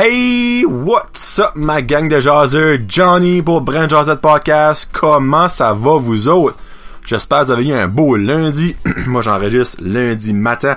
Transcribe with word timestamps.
Hey, 0.00 0.64
what's 0.64 1.40
up 1.40 1.56
ma 1.56 1.82
gang 1.82 2.08
de 2.08 2.20
jaseux, 2.20 2.84
Johnny 2.86 3.42
pour 3.42 3.62
Brand 3.62 3.90
Jazette 3.90 4.20
Podcast. 4.20 4.88
Comment 4.92 5.48
ça 5.48 5.74
va 5.74 5.96
vous 5.96 6.28
autres? 6.28 6.56
J'espère 7.04 7.40
que 7.40 7.46
vous 7.46 7.50
avez 7.50 7.66
eu 7.66 7.72
un 7.72 7.88
beau 7.88 8.14
lundi. 8.14 8.76
Moi 9.08 9.22
j'enregistre 9.22 9.78
lundi 9.80 10.32
matin. 10.34 10.76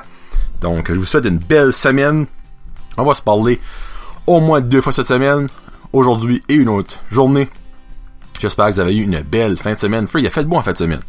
Donc 0.59 0.91
je 0.91 0.97
vous 0.97 1.05
souhaite 1.05 1.25
une 1.25 1.37
belle 1.37 1.71
semaine. 1.71 2.25
On 2.97 3.05
va 3.05 3.13
se 3.13 3.21
parler 3.21 3.61
au 4.25 4.39
moins 4.39 4.59
deux 4.59 4.81
fois 4.81 4.91
cette 4.91 5.05
semaine. 5.05 5.49
Aujourd'hui 5.93 6.41
et 6.49 6.55
une 6.55 6.69
autre 6.69 6.99
journée. 7.11 7.47
J'espère 8.39 8.69
que 8.69 8.71
vous 8.71 8.79
avez 8.79 8.95
eu 8.95 9.03
une 9.03 9.21
belle 9.21 9.55
fin 9.55 9.73
de 9.73 9.79
semaine. 9.79 10.07
Free, 10.07 10.23
il 10.23 10.27
a 10.27 10.31
fait 10.31 10.45
beau 10.45 10.55
en 10.55 10.63
fin 10.63 10.71
de 10.71 10.77
semaine. 10.77 11.01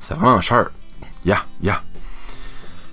C'est 0.00 0.12
vraiment 0.12 0.42
cher. 0.42 0.68
Yeah, 1.24 1.46
yeah. 1.62 1.82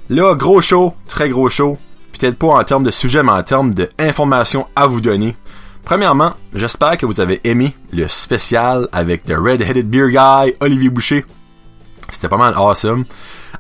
Là, 0.08 0.34
gros 0.34 0.62
show, 0.62 0.96
très 1.10 1.28
gros 1.28 1.50
show 1.50 1.78
peut-être 2.18 2.38
pas 2.38 2.48
en 2.48 2.64
termes 2.64 2.84
de 2.84 2.92
sujet, 2.92 3.24
mais 3.24 3.32
en 3.32 3.44
termes 3.44 3.74
d'informations 3.74 4.68
à 4.76 4.88
vous 4.88 5.02
donner. 5.02 5.36
Premièrement, 5.84 6.32
j'espère 6.54 6.98
que 6.98 7.06
vous 7.06 7.22
avez 7.22 7.42
aimé 7.44 7.76
le 7.92 8.08
spécial 8.08 8.88
avec 8.92 9.24
The 9.24 9.34
Red-Headed 9.38 9.88
Beer 9.88 10.10
Guy, 10.10 10.56
Olivier 10.60 10.90
Boucher. 10.90 11.26
C'était 12.10 12.28
pas 12.28 12.38
mal 12.38 12.56
awesome 12.56 13.06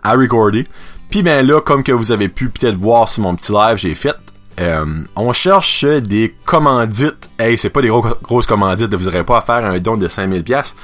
à 0.04 0.14
recorder. 0.14 0.66
Puis 1.10 1.22
ben 1.24 1.46
là, 1.46 1.62
comme 1.62 1.84
que 1.84 1.92
vous 1.92 2.12
avez 2.12 2.28
pu 2.28 2.50
peut-être 2.50 2.78
voir 2.78 3.10
sur 3.10 3.24
mon 3.24 3.36
petit 3.36 3.52
live 3.52 3.78
j'ai 3.78 3.94
fait, 3.94 4.16
euh, 4.60 4.86
on 5.16 5.34
cherche 5.34 5.86
des 5.86 6.34
commandites. 6.46 7.30
Hey, 7.38 7.58
c'est 7.58 7.70
pas 7.70 7.82
des 7.82 7.90
gros, 7.90 8.06
grosses 8.24 8.48
commandites, 8.48 8.94
vous 8.94 9.06
n'aurez 9.06 9.24
pas 9.24 9.38
à 9.38 9.42
faire 9.42 9.66
un 9.66 9.80
don 9.80 9.98
de 9.98 10.08
5000 10.08 10.44
pièces. 10.44 10.76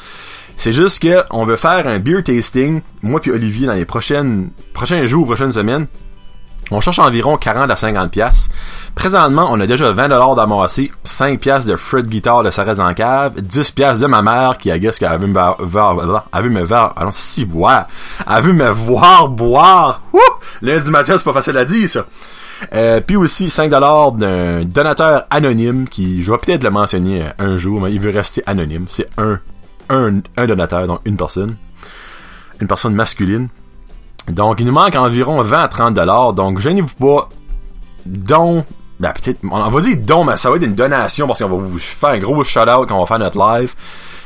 C'est 0.57 0.73
juste 0.73 1.01
que 1.01 1.23
on 1.31 1.45
veut 1.45 1.55
faire 1.55 1.87
un 1.87 1.97
beer 1.99 2.23
tasting, 2.23 2.81
moi 3.01 3.19
puis 3.19 3.31
Olivier 3.31 3.65
dans 3.65 3.73
les 3.73 3.85
prochaines 3.85 4.51
prochains 4.73 5.05
jours, 5.05 5.25
prochaines 5.25 5.53
semaines. 5.53 5.87
On 6.71 6.79
cherche 6.79 6.99
environ 6.99 7.35
40 7.37 7.69
à 7.69 7.75
50 7.75 8.11
pièces. 8.11 8.49
Présentement, 8.95 9.47
on 9.51 9.59
a 9.59 9.67
déjà 9.67 9.91
20 9.91 10.07
dollars 10.09 10.35
d'amassé, 10.35 10.91
5 11.03 11.39
pièces 11.39 11.65
de 11.65 11.75
fruit 11.75 12.03
guitare 12.03 12.43
de 12.43 12.49
Sarez 12.49 12.79
en 12.79 12.93
cave, 12.93 13.39
10 13.41 13.71
pièces 13.71 13.99
de 13.99 14.07
ma 14.07 14.21
mère 14.21 14.57
qui 14.57 14.71
a 14.71 14.79
guess 14.79 14.97
qu'elle 14.97 15.11
a 15.11 15.17
vu 15.17 15.27
me 15.27 15.33
voir, 15.33 16.25
a 16.31 16.41
vu 16.41 16.49
me 16.49 16.63
voir, 16.63 16.93
alors 16.95 17.13
si 17.13 17.45
boire, 17.45 17.87
a 18.25 18.39
vu 18.41 18.53
me 18.53 18.69
voir 18.69 19.27
boire. 19.27 20.01
Lundi 20.61 20.89
matin, 20.91 21.17
c'est 21.17 21.23
pas 21.23 21.33
facile 21.33 21.57
à 21.57 21.65
dire 21.65 21.89
ça. 21.89 22.05
Euh, 22.73 23.01
puis 23.01 23.15
aussi 23.15 23.49
5 23.49 23.69
dollars 23.69 24.11
d'un 24.13 24.63
donateur 24.63 25.25
anonyme 25.29 25.87
qui, 25.89 26.21
je 26.23 26.31
vais 26.31 26.37
peut-être 26.37 26.63
le 26.63 26.69
mentionner 26.69 27.25
un 27.39 27.57
jour, 27.57 27.81
mais 27.81 27.91
il 27.91 27.99
veut 27.99 28.11
rester 28.11 28.43
anonyme. 28.45 28.85
C'est 28.87 29.09
un, 29.17 29.39
un, 29.89 30.19
un 30.37 30.47
donateur, 30.47 30.85
donc 30.87 30.99
une 31.05 31.17
personne. 31.17 31.55
Une 32.59 32.67
personne 32.67 32.93
masculine. 32.93 33.49
Donc, 34.29 34.59
il 34.59 34.65
nous 34.65 34.71
manque 34.71 34.95
environ 34.95 35.41
20 35.41 35.63
à 35.63 35.67
30 35.67 35.93
dollars. 35.93 36.33
Donc, 36.33 36.59
gênez-vous 36.59 36.95
pas. 36.95 37.29
Don, 38.05 38.65
ben 38.99 39.13
peut-être, 39.13 39.39
on 39.49 39.69
va 39.69 39.81
dire 39.81 39.97
don, 39.97 40.23
mais 40.23 40.37
ça 40.37 40.49
va 40.49 40.55
être 40.57 40.63
une 40.63 40.75
donation 40.75 41.27
parce 41.27 41.39
qu'on 41.39 41.49
va 41.49 41.55
vous 41.55 41.79
faire 41.79 42.11
un 42.11 42.19
gros 42.19 42.43
shout-out 42.43 42.87
quand 42.87 42.95
on 42.95 42.99
va 42.99 43.05
faire 43.05 43.19
notre 43.19 43.37
live. 43.37 43.73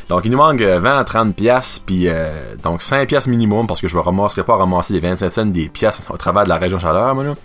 Donc, 0.09 0.21
il 0.25 0.31
nous 0.31 0.38
manque 0.38 0.61
20 0.61 0.99
à 0.99 1.03
30 1.03 1.35
pièces 1.35 1.81
puis 1.83 2.07
euh, 2.07 2.55
donc 2.61 2.81
5 2.81 3.07
pièces 3.07 3.27
minimum 3.27 3.67
parce 3.67 3.81
que 3.81 3.88
je 3.88 3.97
ne 3.97 4.01
ramasserai 4.01 4.43
pas 4.43 4.53
à 4.53 4.57
ramasser 4.57 4.93
les 4.93 4.99
25 4.99 5.29
cents 5.29 5.45
des 5.45 5.67
pièces 5.67 6.01
au 6.09 6.17
travers 6.17 6.43
de 6.43 6.49
la 6.49 6.57
région 6.57 6.77
chaleur, 6.77 7.16
moi, 7.16 7.23
là. 7.23 7.35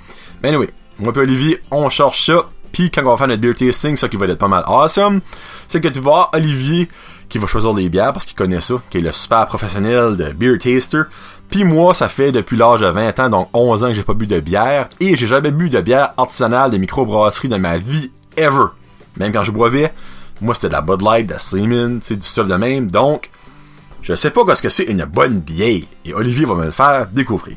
Mais 0.42 0.50
anyway, 0.50 0.70
moi 0.98 1.12
et 1.14 1.18
Olivier, 1.18 1.62
on 1.70 1.88
cherche 1.88 2.26
ça. 2.26 2.44
Puis 2.72 2.90
quand 2.90 3.02
on 3.02 3.10
va 3.10 3.16
faire 3.16 3.28
notre 3.28 3.40
beer 3.40 3.54
tasting, 3.54 3.96
ça 3.96 4.08
qui 4.08 4.16
va 4.16 4.26
être 4.26 4.38
pas 4.38 4.48
mal 4.48 4.64
awesome, 4.66 5.20
c'est 5.68 5.80
que 5.80 5.88
tu 5.88 6.00
vois 6.00 6.30
Olivier 6.32 6.88
qui 7.28 7.38
va 7.38 7.46
choisir 7.46 7.72
les 7.72 7.88
bières 7.88 8.12
parce 8.12 8.26
qu'il 8.26 8.36
connaît 8.36 8.60
ça, 8.60 8.74
qui 8.90 8.98
est 8.98 9.02
le 9.02 9.12
super 9.12 9.46
professionnel 9.46 10.16
de 10.16 10.30
beer 10.32 10.58
taster. 10.58 11.02
Puis 11.50 11.64
moi, 11.64 11.94
ça 11.94 12.08
fait 12.08 12.30
depuis 12.30 12.56
l'âge 12.56 12.80
de 12.80 12.86
20 12.86 13.18
ans, 13.18 13.28
donc 13.28 13.48
11 13.52 13.84
ans 13.84 13.86
que 13.88 13.92
j'ai 13.92 14.04
pas 14.04 14.14
bu 14.14 14.26
de 14.26 14.38
bière. 14.38 14.88
Et 15.00 15.16
j'ai 15.16 15.26
jamais 15.26 15.50
bu 15.50 15.68
de 15.68 15.80
bière 15.80 16.14
artisanale 16.16 16.70
de 16.70 16.76
microbrasserie 16.76 17.48
de 17.48 17.56
ma 17.56 17.76
vie, 17.76 18.10
ever. 18.36 18.66
Même 19.16 19.32
quand 19.32 19.42
je 19.42 19.50
boivais, 19.50 19.92
moi 20.40 20.54
c'était 20.54 20.68
de 20.68 20.74
la 20.74 20.80
Bud 20.80 21.02
Light, 21.02 21.26
de 21.26 21.32
la 21.32 21.38
Sleeman, 21.40 21.98
c'est 22.02 22.16
du 22.16 22.26
stuff 22.26 22.46
de 22.46 22.54
même. 22.54 22.88
Donc, 22.88 23.30
je 24.00 24.14
sais 24.14 24.30
pas 24.30 24.54
ce 24.54 24.62
que 24.62 24.68
c'est 24.68 24.84
une 24.84 25.04
bonne 25.04 25.40
bière. 25.40 25.82
Et 26.04 26.14
Olivier 26.14 26.46
va 26.46 26.54
me 26.54 26.64
le 26.64 26.70
faire 26.70 27.08
découvrir. 27.08 27.56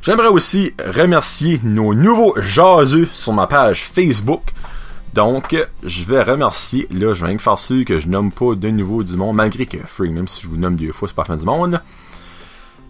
J'aimerais 0.00 0.28
aussi 0.28 0.72
remercier 0.82 1.60
nos 1.62 1.92
nouveaux 1.92 2.34
jaseux 2.40 3.06
sur 3.12 3.34
ma 3.34 3.46
page 3.46 3.84
Facebook. 3.84 4.52
Donc, 5.12 5.54
je 5.84 6.04
vais 6.04 6.22
remercier, 6.22 6.88
là, 6.90 7.12
je 7.12 7.26
viens 7.26 7.34
de 7.34 7.40
faire 7.40 7.58
sûr 7.58 7.84
que 7.84 8.00
je 8.00 8.08
nomme 8.08 8.32
pas 8.32 8.54
de 8.54 8.68
nouveau 8.68 9.02
du 9.02 9.16
monde, 9.16 9.36
malgré 9.36 9.66
que 9.66 9.76
Free, 9.86 10.10
même 10.10 10.26
si 10.28 10.40
je 10.40 10.48
vous 10.48 10.56
nomme 10.56 10.76
deux 10.76 10.92
fois, 10.92 11.08
c'est 11.08 11.14
pas 11.14 11.22
la 11.22 11.26
fin 11.26 11.36
du 11.36 11.44
monde. 11.44 11.80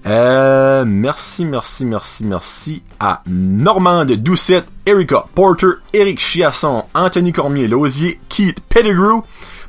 Euh, 0.06 0.84
merci, 0.86 1.44
merci, 1.44 1.84
merci, 1.84 2.24
merci 2.24 2.82
à 2.98 3.22
Normand 3.26 4.04
de 4.04 4.14
Doucette, 4.14 4.66
Erika 4.86 5.24
Porter, 5.34 5.72
Eric 5.92 6.18
Chiasson, 6.18 6.84
Anthony 6.94 7.32
Cormier, 7.32 7.68
Lausier, 7.68 8.18
Keith 8.30 8.60
Pettigrew, 8.60 9.22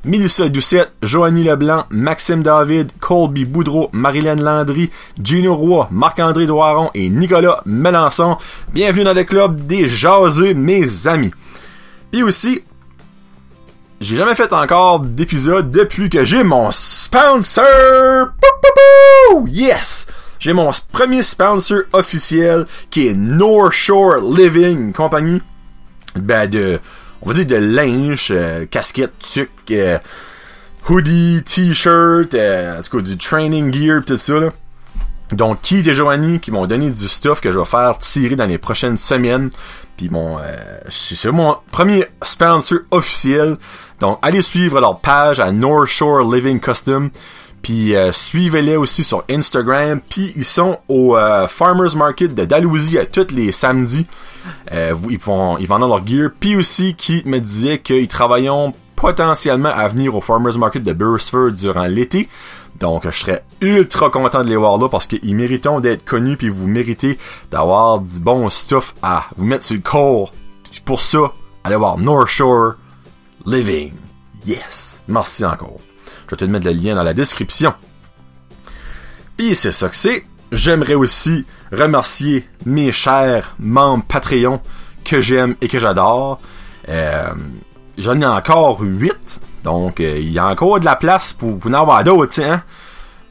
Melissa 0.06 0.48
Doucette, 0.48 0.94
Joanie 1.04 1.44
Leblanc, 1.44 1.84
Maxime 1.90 2.44
David, 2.44 2.92
Colby 3.00 3.44
Boudreau, 3.44 3.90
Marilyn 3.92 4.38
Landry, 4.38 4.90
Gino 5.22 5.54
Roy, 5.54 5.88
Marc-André 5.92 6.46
Doiron 6.48 6.90
et 6.94 7.10
Nicolas 7.10 7.62
Melançon. 7.66 8.38
Bienvenue 8.74 9.04
dans 9.04 9.14
le 9.14 9.26
club 9.26 9.62
des 9.64 9.90
jaseux, 9.90 10.54
mes 10.54 11.08
amis. 11.08 11.32
Puis 12.12 12.24
aussi, 12.24 12.62
j'ai 14.00 14.16
jamais 14.16 14.36
fait 14.36 14.52
encore 14.54 15.02
d'épisode 15.02 15.72
depuis 15.72 16.10
que 16.10 16.24
j'ai 16.24 16.44
mon 16.44 16.72
sponsor. 16.72 17.66
Yes! 19.48 20.08
J'ai 20.42 20.54
mon 20.54 20.72
premier 20.92 21.22
sponsor 21.22 21.84
officiel 21.94 22.66
qui 22.90 23.08
est 23.08 23.14
North 23.14 23.74
Shore 23.74 24.18
Living, 24.22 24.92
compagnie 24.92 25.40
ben 26.16 26.50
de 26.50 26.80
on 27.22 27.30
va 27.30 27.36
dire 27.36 27.46
de 27.46 27.56
linge, 27.58 28.30
euh, 28.32 28.66
casquette, 28.66 29.14
tuc, 29.20 29.52
euh, 29.70 30.00
hoodie, 30.90 31.44
t-shirt, 31.46 32.34
euh, 32.34 32.80
en 32.80 32.82
tout 32.82 32.98
cas 32.98 33.04
du 33.04 33.18
training 33.20 33.72
gear 33.72 34.04
tout 34.04 34.18
ça 34.18 34.40
là. 34.40 34.50
Donc 35.32 35.62
Keith 35.62 35.86
et 35.86 35.94
Joanie 35.94 36.40
qui 36.40 36.50
m'ont 36.50 36.66
donné 36.66 36.90
du 36.90 37.08
stuff 37.08 37.40
que 37.40 37.52
je 37.52 37.60
vais 37.60 37.66
faire 37.66 38.00
tirer 38.00 38.36
dans 38.36 38.48
les 38.48 38.58
prochaines 38.58 38.98
semaines. 38.98 39.52
Puis 39.96 40.10
mon 40.10 40.40
c'est 40.90 41.32
mon 41.32 41.56
premier 41.72 42.06
sponsor 42.24 42.80
officiel. 42.90 43.58
Donc 44.00 44.18
allez 44.24 44.42
suivre 44.42 44.82
leur 44.82 44.98
page 45.02 45.40
à 45.40 45.52
North 45.52 45.88
Shore 45.88 46.34
Living 46.34 46.60
Custom. 46.60 47.12
Puis 47.62 47.96
euh, 47.96 48.12
suivez-les 48.12 48.76
aussi 48.76 49.04
sur 49.04 49.24
Instagram. 49.30 50.02
Puis 50.10 50.34
ils 50.36 50.46
sont 50.46 50.80
au 50.88 51.16
euh, 51.16 51.48
Farmers 51.48 51.96
Market 51.96 52.34
de 52.34 52.46
Dalhousie 52.46 52.98
à 52.98 53.06
tous 53.06 53.32
les 53.32 53.52
samedis. 53.52 54.08
Euh, 54.72 54.96
ils 55.10 55.20
vont 55.20 55.58
ils 55.58 55.68
vendent 55.68 55.88
leur 55.88 56.06
gear. 56.06 56.32
Puis 56.40 56.56
aussi 56.56 56.96
qui 56.96 57.22
me 57.26 57.40
disait 57.40 57.80
qu'ils 57.80 58.08
travaillent 58.08 58.50
potentiellement 58.96 59.70
à 59.70 59.88
venir 59.88 60.16
au 60.16 60.22
Farmers 60.22 60.58
Market 60.58 60.84
de 60.84 60.94
Burstford 60.94 61.52
durant 61.52 61.86
l'été. 61.86 62.30
Donc 62.80 63.04
je 63.04 63.12
serais 63.12 63.44
ultra 63.62 64.10
content 64.10 64.44
de 64.44 64.50
les 64.50 64.56
voir 64.56 64.78
là 64.78 64.90
parce 64.90 65.06
qu'ils 65.06 65.36
méritent 65.36 65.68
d'être 65.82 66.04
connus 66.04 66.38
puis 66.38 66.50
vous 66.50 66.68
méritez 66.68 67.20
d'avoir 67.52 68.00
du 68.00 68.20
bon 68.20 68.50
stuff 68.50 68.96
à 69.04 69.26
vous 69.38 69.46
mettre 69.46 69.66
sur 69.66 69.76
le 69.76 69.82
corps. 69.82 70.32
pour 70.86 71.02
ça, 71.02 71.32
allez 71.64 71.76
voir 71.76 71.98
North 71.98 72.28
Shore 72.28 72.74
Living. 73.46 73.92
Yes. 74.46 75.02
Merci 75.08 75.46
encore. 75.46 75.80
Je 76.32 76.36
vais 76.38 76.48
te 76.48 76.52
mettre 76.52 76.66
le 76.66 76.72
lien 76.72 76.96
dans 76.96 77.04
la 77.04 77.14
description. 77.14 77.74
Puis 79.36 79.54
c'est 79.58 79.74
ça 79.74 79.90
que 79.90 79.98
c'est. 79.98 80.24
J'aimerais 80.54 80.94
aussi 80.94 81.46
remercier 81.74 82.48
mes 82.66 82.94
chers 82.94 83.54
membres 83.60 84.06
Patreon 84.08 84.62
que 85.04 85.20
j'aime 85.20 85.56
et 85.60 85.68
que 85.68 85.78
j'adore. 85.78 86.40
Euh, 86.88 87.32
J'en 87.98 88.22
ai 88.22 88.26
encore 88.26 88.80
8. 88.80 89.42
Donc, 89.66 90.00
euh, 90.00 90.20
il 90.20 90.32
y 90.32 90.40
a 90.40 90.48
encore 90.48 90.80
de 90.80 90.86
la 90.86 90.96
place 90.96 91.34
pour, 91.34 91.60
pour 91.60 91.70
en 91.70 91.74
avoir 91.74 92.04
d'autres, 92.06 92.42
hein. 92.42 92.64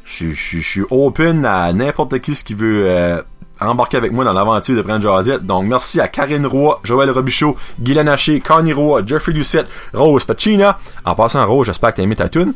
Je 0.04 0.34
suis 0.34 0.82
open 0.90 1.46
à 1.46 1.72
n'importe 1.72 2.18
qui 2.18 2.34
ce 2.34 2.44
qui 2.44 2.54
veut 2.54 2.84
euh, 2.86 3.22
embarquer 3.60 3.96
avec 3.96 4.12
moi 4.12 4.24
dans 4.24 4.32
l'aventure 4.32 4.76
de 4.76 4.82
prendre 4.82 5.00
Josette. 5.00 5.46
Donc, 5.46 5.64
merci 5.64 6.00
à 6.00 6.08
Karine 6.08 6.46
Roy, 6.46 6.80
Joël 6.82 7.10
Robichaud, 7.10 7.56
Guylaine 7.80 8.08
Haché, 8.08 8.40
Connie 8.40 8.72
Roy, 8.72 9.02
Jeffrey 9.06 9.32
Lucette, 9.32 9.68
Rose 9.94 10.24
Pacina. 10.24 10.78
En 11.04 11.14
passant, 11.14 11.46
Rose, 11.46 11.66
j'espère 11.66 11.90
que 11.90 11.96
t'as 11.96 12.02
aimé 12.02 12.16
ta 12.16 12.28
tune. 12.28 12.52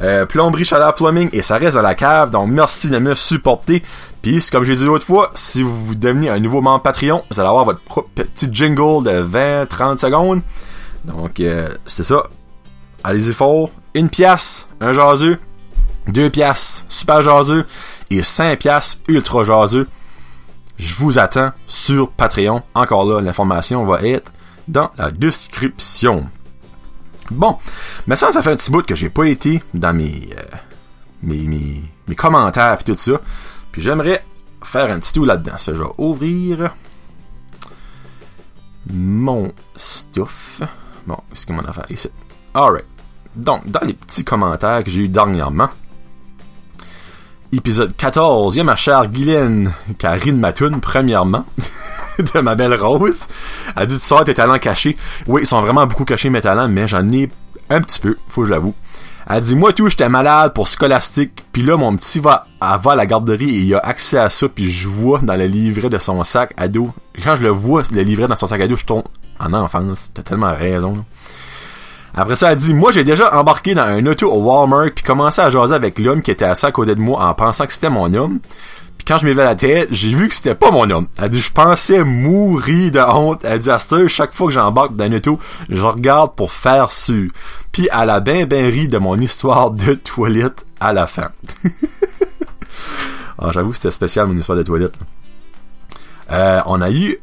Euh, 0.00 0.26
plomberie 0.26 0.64
Chaleur 0.64 0.94
Plumbing 0.94 1.28
et 1.32 1.42
ça 1.42 1.56
reste 1.56 1.76
à 1.76 1.82
la 1.82 1.94
cave. 1.94 2.30
Donc 2.30 2.48
merci 2.48 2.88
de 2.88 2.98
me 2.98 3.14
supporter. 3.14 3.82
Puis 4.22 4.44
comme 4.50 4.64
j'ai 4.64 4.76
dit 4.76 4.84
l'autre 4.84 5.06
fois, 5.06 5.30
si 5.34 5.62
vous 5.62 5.94
devenez 5.94 6.28
un 6.28 6.38
nouveau 6.38 6.60
membre 6.60 6.82
Patreon, 6.82 7.24
vous 7.30 7.40
allez 7.40 7.48
avoir 7.48 7.64
votre 7.64 7.80
petit 8.14 8.48
jingle 8.52 9.04
de 9.04 9.22
20-30 9.22 9.98
secondes. 9.98 10.42
Donc 11.04 11.40
euh, 11.40 11.68
c'est 11.84 12.04
ça. 12.04 12.24
Allez-y 13.02 13.32
fort. 13.32 13.70
Une 13.94 14.08
pièce, 14.08 14.68
un 14.80 14.92
jaseux. 14.92 15.38
Deux 16.06 16.30
pièces, 16.30 16.84
super 16.88 17.22
jaseux. 17.22 17.66
Et 18.10 18.22
cinq 18.22 18.60
pièces, 18.60 19.00
ultra 19.08 19.44
jaseux. 19.44 19.88
Je 20.76 20.94
vous 20.94 21.18
attends 21.18 21.50
sur 21.66 22.10
Patreon. 22.10 22.62
Encore 22.74 23.04
là, 23.04 23.20
l'information 23.20 23.84
va 23.84 24.00
être 24.02 24.32
dans 24.68 24.90
la 24.96 25.10
description. 25.10 26.28
Bon, 27.30 27.58
mais 28.06 28.16
ça, 28.16 28.32
ça 28.32 28.42
fait 28.42 28.52
un 28.52 28.56
petit 28.56 28.70
bout 28.70 28.84
que 28.84 28.94
j'ai 28.94 29.10
pas 29.10 29.24
été 29.24 29.62
dans 29.74 29.92
mes, 29.92 30.30
euh, 30.36 30.56
mes, 31.22 31.82
mes, 32.06 32.14
commentaires 32.14 32.78
et 32.80 32.84
tout 32.84 32.96
ça. 32.96 33.20
Puis 33.70 33.82
j'aimerais 33.82 34.24
faire 34.62 34.90
un 34.90 34.98
petit 34.98 35.12
tout 35.12 35.24
là-dedans. 35.24 35.56
Ça, 35.56 35.74
je 35.74 35.82
vais 35.82 35.90
ouvrir 35.98 36.74
mon 38.92 39.52
stuff. 39.76 40.62
Bon, 41.06 41.18
qu'est-ce 41.30 41.46
que 41.46 41.52
mon 41.52 41.64
affaire 41.64 41.86
ici? 41.90 42.08
Alright. 42.54 42.86
Donc, 43.36 43.68
dans 43.70 43.84
les 43.84 43.94
petits 43.94 44.24
commentaires 44.24 44.82
que 44.82 44.90
j'ai 44.90 45.02
eu 45.02 45.08
dernièrement, 45.08 45.68
épisode 47.52 47.94
14, 47.96 48.54
il 48.54 48.58
y 48.58 48.60
a 48.60 48.64
ma 48.64 48.76
chère 48.76 49.06
Guylaine 49.08 49.72
Karine 49.98 50.38
Matoun, 50.38 50.80
premièrement, 50.80 51.44
de 52.34 52.40
ma 52.40 52.54
belle 52.54 52.74
Rose. 52.74 53.26
Elle 53.76 53.86
dit, 53.86 53.98
tu 53.98 54.00
sors 54.00 54.24
tes 54.24 54.34
talents 54.34 54.58
cachés. 54.58 54.96
Oui, 55.26 55.42
ils 55.42 55.46
sont 55.46 55.60
vraiment 55.60 55.86
beaucoup 55.86 56.04
cachés, 56.04 56.30
mes 56.30 56.40
talents, 56.40 56.68
mais 56.68 56.88
j'en 56.88 57.08
ai 57.12 57.28
un 57.70 57.80
petit 57.80 58.00
peu, 58.00 58.16
faut 58.28 58.42
que 58.42 58.48
je 58.48 58.52
l'avoue. 58.52 58.74
Elle 59.30 59.42
dit, 59.42 59.56
moi 59.56 59.74
tout, 59.74 59.88
j'étais 59.88 60.08
malade 60.08 60.54
pour 60.54 60.68
scolastique, 60.68 61.44
puis 61.52 61.62
là, 61.62 61.76
mon 61.76 61.94
petit 61.96 62.18
va, 62.18 62.46
va 62.60 62.92
à 62.92 62.96
la 62.96 63.04
garderie 63.04 63.56
et 63.56 63.58
il 63.60 63.74
a 63.74 63.78
accès 63.78 64.18
à 64.18 64.30
ça, 64.30 64.48
puis 64.48 64.70
je 64.70 64.88
vois 64.88 65.18
dans 65.22 65.36
le 65.36 65.44
livret 65.44 65.90
de 65.90 65.98
son 65.98 66.24
sac 66.24 66.54
à 66.56 66.66
dos. 66.66 66.90
Quand 67.22 67.36
je 67.36 67.42
le 67.42 67.50
vois, 67.50 67.82
le 67.92 68.02
livret 68.02 68.26
dans 68.26 68.36
son 68.36 68.46
sac 68.46 68.60
à 68.62 68.66
dos, 68.66 68.76
je 68.76 68.86
tombe 68.86 69.04
en 69.38 69.52
enfance. 69.52 70.10
T'as 70.14 70.22
tellement 70.22 70.54
raison. 70.54 71.04
Après 72.14 72.36
ça, 72.36 72.52
elle 72.52 72.58
dit, 72.58 72.74
moi 72.74 72.90
j'ai 72.90 73.04
déjà 73.04 73.38
embarqué 73.38 73.74
dans 73.74 73.82
un 73.82 74.04
auto 74.06 74.32
au 74.32 74.38
Walmart 74.38 74.90
puis 74.94 75.04
commencé 75.04 75.40
à 75.40 75.50
jaser 75.50 75.74
avec 75.74 75.98
l'homme 75.98 76.22
qui 76.22 76.30
était 76.30 76.46
assis 76.46 76.66
à 76.66 76.72
côté 76.72 76.94
de 76.94 77.00
moi 77.00 77.24
en 77.24 77.34
pensant 77.34 77.66
que 77.66 77.72
c'était 77.72 77.90
mon 77.90 78.12
homme. 78.14 78.40
Quand 79.08 79.16
je 79.16 79.24
m'ai 79.24 79.32
la 79.32 79.56
tête, 79.56 79.88
j'ai 79.90 80.14
vu 80.14 80.28
que 80.28 80.34
c'était 80.34 80.54
pas 80.54 80.70
mon 80.70 80.90
homme. 80.90 81.08
Elle 81.16 81.30
dit, 81.30 81.40
je 81.40 81.50
pensais 81.50 82.04
mourir 82.04 82.90
de 82.90 83.00
honte. 83.00 83.40
Elle 83.42 83.60
dit, 83.60 83.70
à 83.70 83.78
chaque 83.78 84.34
fois 84.34 84.48
que 84.48 84.52
j'embarque 84.52 84.96
dans 84.96 85.04
un 85.04 85.12
auto, 85.14 85.38
je 85.70 85.80
regarde 85.80 86.34
pour 86.34 86.52
faire 86.52 86.92
su. 86.92 87.32
Puis 87.72 87.88
elle 87.90 88.10
a 88.10 88.20
bien 88.20 88.44
ben 88.44 88.66
ri 88.70 88.86
de 88.86 88.98
mon 88.98 89.16
histoire 89.16 89.70
de 89.70 89.94
toilette 89.94 90.66
à 90.78 90.92
la 90.92 91.06
fin. 91.06 91.30
ah, 93.38 93.50
j'avoue 93.50 93.70
que 93.70 93.76
c'était 93.76 93.92
spécial 93.92 94.26
mon 94.26 94.36
histoire 94.36 94.58
de 94.58 94.62
toilette. 94.62 94.98
Euh, 96.30 96.60
on 96.66 96.82
a 96.82 96.90
eu 96.90 97.16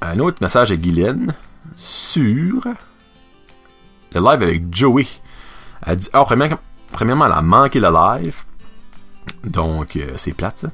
un 0.00 0.18
autre 0.20 0.38
message 0.40 0.72
à 0.72 0.76
Guylaine 0.76 1.34
sur 1.76 2.64
le 4.14 4.20
live 4.20 4.42
avec 4.42 4.74
Joey. 4.74 5.06
Elle 5.84 5.96
dit, 5.96 6.08
oh, 6.14 6.24
premièrement, 6.92 7.26
elle 7.26 7.32
a 7.32 7.42
manqué 7.42 7.78
le 7.78 7.90
live. 7.90 8.36
Donc, 9.44 9.96
euh, 9.96 10.12
c'est 10.16 10.32
plate, 10.32 10.58
ça. 10.58 10.68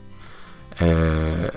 Euh, 0.82 1.48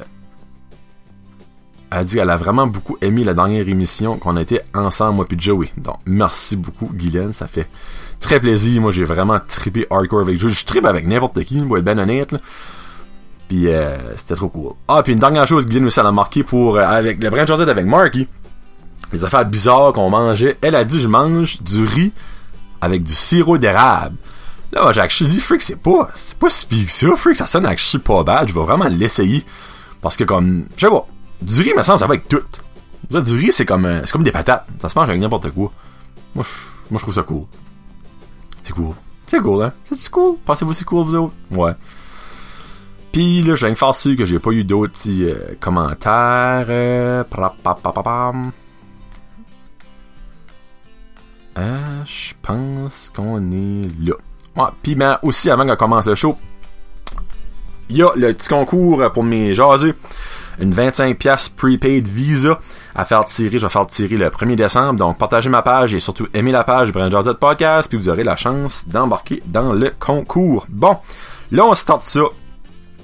elle 1.89 2.05
dit 2.05 2.15
qu'elle 2.15 2.29
a 2.29 2.37
vraiment 2.37 2.67
beaucoup 2.67 2.97
aimé 3.01 3.23
la 3.23 3.33
dernière 3.33 3.67
émission 3.67 4.17
qu'on 4.17 4.35
a 4.35 4.41
été 4.41 4.59
ensemble, 4.75 5.15
moi 5.15 5.25
puis 5.25 5.39
Joey. 5.39 5.69
Donc, 5.77 5.97
merci 6.05 6.57
beaucoup, 6.57 6.89
Guylaine. 6.93 7.33
Ça 7.33 7.47
fait 7.47 7.67
très 8.19 8.39
plaisir. 8.39 8.81
Moi, 8.81 8.91
j'ai 8.91 9.05
vraiment 9.05 9.39
trippé 9.39 9.87
hardcore 9.89 10.21
avec 10.21 10.37
Joey. 10.37 10.51
Je 10.51 10.65
trippe 10.65 10.85
avec 10.85 11.07
n'importe 11.07 11.41
qui, 11.43 11.61
pour 11.61 11.77
être 11.77 11.85
ben 11.85 11.97
honnête. 11.97 12.35
Puis, 13.47 13.69
euh, 13.69 14.15
c'était 14.17 14.35
trop 14.35 14.49
cool. 14.49 14.73
Ah, 14.87 15.01
puis 15.01 15.13
une 15.13 15.19
dernière 15.19 15.47
chose, 15.47 15.65
Guylaine 15.65 15.87
aussi, 15.87 15.99
elle 15.99 16.11
marqué 16.11 16.43
pour, 16.43 16.77
avec 16.77 17.23
le 17.23 17.29
Brand 17.29 17.47
Josette 17.47 17.69
avec 17.69 17.85
Marky 17.85 18.27
les 19.13 19.25
affaires 19.25 19.45
bizarres 19.45 19.93
qu'on 19.93 20.09
mangeait. 20.09 20.57
Elle 20.61 20.75
a 20.75 20.83
dit 20.83 20.99
je 20.99 21.07
mange 21.07 21.61
du 21.61 21.85
riz 21.85 22.11
avec 22.81 23.03
du 23.03 23.13
sirop 23.13 23.57
d'érable. 23.57 24.17
Là, 24.71 24.91
j'ai 24.91 25.01
actually 25.01 25.39
freak, 25.39 25.61
c'est 25.61 25.77
pas, 25.77 26.09
c'est 26.15 26.37
pas 26.37 26.49
si 26.49 26.65
pire 26.65 26.85
que 26.85 26.91
ça, 26.91 27.15
freak, 27.15 27.35
ça 27.37 27.47
sonne 27.47 27.65
actually 27.65 28.03
pas 28.03 28.23
bad, 28.23 28.49
je 28.49 28.53
vais 28.53 28.61
vraiment 28.61 28.87
l'essayer. 28.87 29.45
Parce 30.01 30.17
que 30.17 30.23
comme, 30.23 30.67
je 30.75 30.85
sais 30.85 30.91
pas, 30.91 31.05
du 31.41 31.61
riz, 31.61 31.73
me 31.75 31.83
semble, 31.83 31.99
ça 31.99 32.07
va 32.07 32.13
avec 32.13 32.27
tout. 32.27 32.41
du 33.09 33.37
riz, 33.37 33.51
c'est 33.51 33.65
comme, 33.65 33.85
euh, 33.85 34.01
c'est 34.05 34.11
comme 34.11 34.23
des 34.23 34.31
patates. 34.31 34.67
Ça 34.81 34.89
se 34.89 34.97
mange 34.97 35.09
avec 35.09 35.21
n'importe 35.21 35.51
quoi. 35.51 35.71
Moi, 36.35 36.43
je, 36.43 36.91
moi, 36.91 36.99
je 36.99 37.03
trouve 37.03 37.13
ça 37.15 37.23
cool. 37.23 37.43
C'est 38.63 38.73
cool. 38.73 38.93
C'est 39.27 39.39
cool, 39.39 39.63
hein? 39.63 39.73
C'est 39.83 40.09
cool? 40.09 40.37
Pensez-vous 40.45 40.73
c'est 40.73 40.85
cool, 40.85 41.05
vous 41.05 41.15
autres? 41.15 41.33
Ouais. 41.51 41.73
Pis 43.11 43.41
là, 43.43 43.55
je 43.55 43.65
viens 43.65 43.73
de 43.73 43.77
faire 43.77 43.95
sûr 43.95 44.15
que 44.15 44.25
j'ai 44.25 44.39
pas 44.39 44.51
eu 44.51 44.63
d'autres 44.63 44.99
euh, 45.07 45.55
commentaires. 45.59 46.65
Euh, 46.69 47.23
euh, 51.57 52.03
je 52.05 52.33
pense 52.41 53.11
qu'on 53.15 53.51
est 53.51 53.89
là. 53.99 54.13
Ouais, 54.57 54.65
puis 54.81 54.95
ben 54.95 55.19
aussi 55.21 55.49
avant 55.51 55.67
qu'on 55.67 55.75
commence 55.75 56.07
le 56.07 56.15
show, 56.15 56.35
il 57.89 57.97
y 57.97 58.03
a 58.03 58.09
le 58.15 58.33
petit 58.33 58.49
concours 58.49 59.11
pour 59.11 59.23
mes 59.23 59.53
jaseux. 59.53 59.95
Une 60.59 60.73
25$ 60.73 61.51
prepaid 61.55 62.07
Visa 62.07 62.59
à 62.95 63.05
faire 63.05 63.23
tirer. 63.25 63.59
Je 63.59 63.67
vais 63.67 63.71
faire 63.71 63.85
tirer 63.85 64.17
le 64.17 64.29
1er 64.29 64.55
décembre. 64.55 64.97
Donc, 64.97 65.19
partagez 65.19 65.51
ma 65.51 65.61
page 65.61 65.93
et 65.93 65.99
surtout 65.99 66.27
aimez 66.33 66.51
la 66.51 66.63
page 66.63 66.91
Brand 66.91 67.11
Jazette 67.11 67.37
Podcast. 67.37 67.87
Puis 67.87 67.97
vous 67.97 68.09
aurez 68.09 68.23
la 68.23 68.35
chance 68.35 68.87
d'embarquer 68.87 69.43
dans 69.45 69.73
le 69.73 69.91
concours. 69.99 70.65
Bon, 70.69 70.97
là, 71.51 71.65
on 71.65 71.75
start 71.75 72.01
ça 72.01 72.21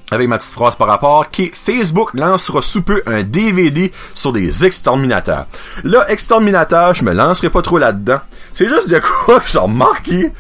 avec 0.10 0.28
ma 0.28 0.38
petite 0.38 0.54
phrase 0.54 0.76
par 0.76 0.88
rapport, 0.88 1.30
qui 1.30 1.52
Facebook 1.54 2.14
lancera 2.14 2.62
sous 2.62 2.82
peu 2.82 3.02
un 3.06 3.24
DVD 3.24 3.92
sur 4.14 4.34
des 4.34 4.66
exterminateurs. 4.66 5.48
Là, 5.84 6.10
exterminateur, 6.10 6.94
je 6.94 7.04
me 7.04 7.14
lancerai 7.14 7.50
pas 7.50 7.62
trop 7.62 7.78
là-dedans. 7.78 8.20
C'est 8.52 8.70
juste 8.70 8.90
de 8.90 9.00
quoi 9.00 9.40
que 9.40 9.50
j'ai 9.50 9.60
remarqué 9.60 10.32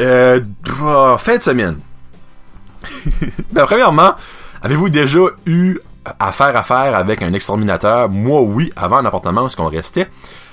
euh, 0.00 0.40
fin 1.18 1.36
de 1.36 1.42
semaine. 1.42 1.78
ben, 3.52 3.66
premièrement, 3.66 4.14
avez-vous 4.62 4.88
déjà 4.88 5.20
eu 5.46 5.78
affaire 6.18 6.56
à 6.56 6.62
faire 6.62 6.96
avec 6.96 7.22
un 7.22 7.32
exterminateur? 7.32 8.08
Moi, 8.08 8.40
oui, 8.42 8.72
avant 8.76 8.98
un 8.98 9.04
appartement 9.04 9.44
où 9.44 9.48
qu'on 9.48 9.68
restait. 9.68 10.08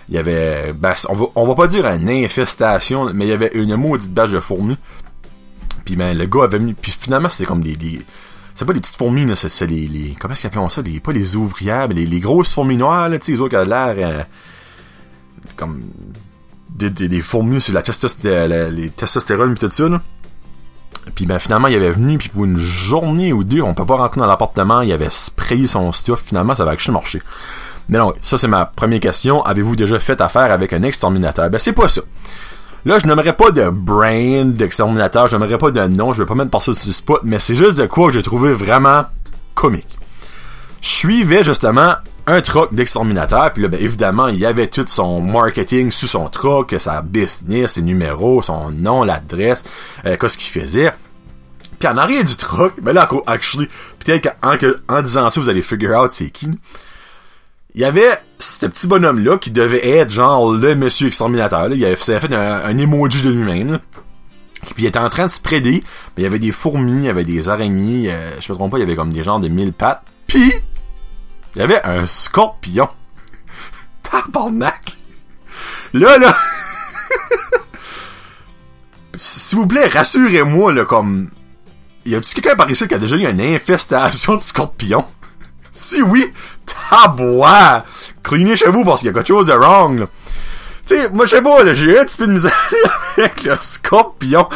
Il 0.10 0.16
y 0.16 0.18
avait, 0.20 0.72
ben, 0.74 0.94
on 1.10 1.14
va, 1.14 1.44
va 1.44 1.56
pas 1.56 1.68
dire 1.68 1.88
une 1.88 2.10
infestation, 2.10 3.12
mais 3.14 3.26
il 3.26 3.30
y 3.30 3.34
avait 3.34 3.52
une 3.54 3.76
maudite 3.76 4.14
bâche 4.14 4.32
de 4.32 4.40
fourmis 4.40 4.78
puis 5.86 5.96
ben, 5.96 6.18
le 6.18 6.26
gars 6.26 6.44
avait 6.44 6.60
mis. 6.60 6.74
Puis 6.74 6.92
finalement, 6.92 7.30
c'est 7.30 7.46
comme 7.46 7.62
des. 7.62 8.02
c'est 8.56 8.66
pas 8.66 8.74
des 8.74 8.82
petites 8.82 8.98
fourmis, 8.98 9.26
là, 9.26 9.36
c'est 9.36 9.68
les. 9.68 10.16
Comment 10.20 10.34
est-ce 10.34 10.42
qu'ils 10.48 10.60
appellent 10.60 10.72
ça? 10.72 10.82
Pas 11.04 11.12
les 11.12 11.36
ouvrières, 11.36 11.88
mais 11.88 11.94
les, 11.94 12.06
les 12.06 12.20
grosses 12.20 12.52
fourmis 12.52 12.76
noires, 12.76 13.08
là, 13.08 13.20
tu 13.20 13.28
sais, 13.28 13.32
les 13.34 13.40
autres 13.40 13.52
qui 13.52 13.56
ont 13.58 13.70
l'air. 13.70 13.96
Euh, 13.98 14.24
comme. 15.56 15.92
Des, 16.76 16.90
des, 16.90 17.22
fourmis 17.22 17.62
sur 17.62 17.74
la, 17.74 17.82
testostérone, 17.82 18.76
les 18.76 18.90
testostérone 18.90 19.54
et 19.54 19.56
tout 19.56 19.70
ça, 19.70 19.88
là. 19.88 20.02
Puis 21.14 21.26
ben 21.26 21.40
finalement 21.40 21.68
il 21.68 21.76
avait 21.76 21.92
venu 21.92 22.18
puis 22.18 22.30
pour 22.30 22.46
une 22.46 22.58
journée 22.58 23.32
ou 23.32 23.44
deux, 23.44 23.62
on 23.62 23.74
peut 23.74 23.86
pas 23.86 23.96
rentrer 23.96 24.20
dans 24.20 24.28
l'appartement, 24.28 24.82
il 24.82 24.92
avait 24.92 25.12
sprayé 25.12 25.68
son 25.68 25.92
stuff, 25.92 26.24
finalement 26.26 26.56
ça 26.56 26.66
va 26.66 26.72
actually 26.72 26.94
marcher. 26.94 27.22
Mais 27.90 28.00
non, 28.00 28.14
ça 28.22 28.38
c'est 28.38 28.48
ma 28.48 28.66
première 28.66 29.00
question. 29.00 29.44
Avez-vous 29.44 29.76
déjà 29.76 30.00
fait 30.00 30.20
affaire 30.20 30.52
avec 30.52 30.74
un 30.74 30.82
exterminateur? 30.82 31.50
Ben 31.50 31.60
c'est 31.60 31.74
pas 31.74 31.90
ça. 31.90 32.02
Là, 32.86 33.00
je 33.00 33.08
n'aimerais 33.08 33.34
pas 33.34 33.50
de 33.50 33.68
brain 33.70 34.46
d'exterminateur, 34.46 35.28
je 35.28 35.36
n'aimerais 35.36 35.58
pas 35.58 35.72
de 35.72 35.82
nom, 35.88 36.14
je 36.14 36.22
vais 36.22 36.28
pas 36.28 36.36
mettre 36.36 36.52
par 36.52 36.62
ça 36.62 36.74
sur 36.76 36.88
le 36.88 36.94
spot, 36.94 37.22
mais 37.24 37.40
c'est 37.40 37.56
juste 37.56 37.78
de 37.78 37.88
quoi 37.88 38.08
que 38.08 38.14
j'ai 38.14 38.22
trouvé 38.22 38.54
vraiment 38.54 39.06
comique. 39.56 39.98
Je 40.82 40.90
suivais 40.90 41.44
justement 41.44 41.96
un 42.28 42.42
truck 42.42 42.74
d'exterminateur, 42.74 43.54
puis 43.54 43.64
là, 43.64 43.70
ben, 43.70 43.80
évidemment, 43.80 44.28
il 44.28 44.40
y 44.40 44.46
avait 44.46 44.68
tout 44.68 44.86
son 44.88 45.22
marketing 45.22 45.92
sous 45.92 46.08
son 46.08 46.28
truck, 46.30 46.76
sa 46.80 47.02
business, 47.02 47.74
ses 47.74 47.82
numéros, 47.82 48.42
son 48.42 48.72
nom, 48.72 49.04
l'adresse, 49.04 49.64
euh, 50.06 50.18
qu'est-ce 50.18 50.38
qu'il 50.38 50.62
faisait. 50.62 50.92
Puis 51.78 51.88
en 51.88 51.98
arrière 51.98 52.24
du 52.24 52.36
truck, 52.36 52.74
ben 52.82 52.94
là, 52.94 53.08
actually, 53.28 53.68
peut-être 54.00 54.36
qu'en 54.40 54.58
en 54.88 55.02
disant 55.02 55.30
ça, 55.30 55.40
vous 55.40 55.50
allez 55.50 55.62
figure 55.62 56.00
out 56.00 56.12
c'est 56.14 56.30
qui 56.30 56.50
il 57.76 57.82
y 57.82 57.84
avait 57.86 58.10
ce 58.40 58.66
petit 58.66 58.88
bonhomme-là 58.88 59.38
qui 59.38 59.52
devait 59.52 59.86
être 59.86 60.10
genre 60.10 60.52
le 60.52 60.76
monsieur 60.76 61.08
exterminateur. 61.08 61.68
Là. 61.68 61.76
Il 61.76 61.86
avait, 61.86 61.96
fait 61.98 62.34
un, 62.34 62.78
emoji 62.78 63.22
de 63.22 63.30
lui-même. 63.30 63.80
Puis 64.62 64.84
il 64.84 64.86
était 64.86 64.98
en 64.98 65.10
train 65.10 65.28
de 65.28 65.32
se 65.32 65.42
préder. 65.42 65.84
Mais 66.16 66.22
il 66.22 66.24
y 66.24 66.26
avait 66.26 66.40
des 66.40 66.54
fourmis, 66.54 67.00
il 67.00 67.04
y 67.04 67.10
avait 67.10 67.26
des 67.26 67.50
araignées. 67.50 68.12
Euh, 68.12 68.32
je 68.40 68.52
me 68.52 68.58
trompe 68.58 68.72
pas, 68.72 68.78
il 68.78 68.82
y 68.82 68.84
avait 68.84 68.96
comme 68.96 69.12
des 69.12 69.24
genres 69.24 69.42
de 69.42 69.50
mille 69.50 69.74
pattes. 69.74 70.04
Puis 70.26 70.54
il 71.56 71.60
y 71.60 71.62
avait 71.62 71.84
un 71.86 72.06
scorpion. 72.08 72.90
Tabarnak! 74.04 74.98
Là, 75.94 76.18
là... 76.18 76.36
S'il 79.18 79.58
vous 79.60 79.68
plaît, 79.68 79.88
rassurez-moi, 79.88 80.74
là, 80.74 80.86
comme... 80.86 81.30
Y 82.06 82.16
a-tu 82.16 82.36
quelqu'un 82.36 82.56
par 82.56 82.70
ici 82.70 82.88
qui 82.88 82.94
a 82.94 82.98
déjà 82.98 83.16
eu 83.16 83.26
une 83.26 83.42
infestation 83.42 84.36
de 84.36 84.42
scorpion? 84.42 85.04
Si 85.72 86.02
oui, 86.02 86.32
tabois! 86.90 87.84
Clignez 88.24 88.56
chez 88.56 88.70
vous 88.70 88.86
parce 88.86 89.02
qu'il 89.02 89.08
y 89.08 89.10
a 89.10 89.14
quelque 89.14 89.28
chose 89.28 89.48
de 89.48 89.54
wrong, 89.54 90.00
là. 90.00 90.08
Tu 90.86 90.96
sais, 90.96 91.10
moi, 91.10 91.26
je 91.26 91.32
sais 91.32 91.42
pas, 91.42 91.64
là, 91.64 91.74
j'ai 91.74 91.86
eu 91.86 91.98
un 91.98 92.06
petit 92.06 92.18
peu 92.18 92.28
de 92.28 92.34
misère 92.34 92.54
avec 93.18 93.44
le 93.44 93.56
scorpion. 93.58 94.48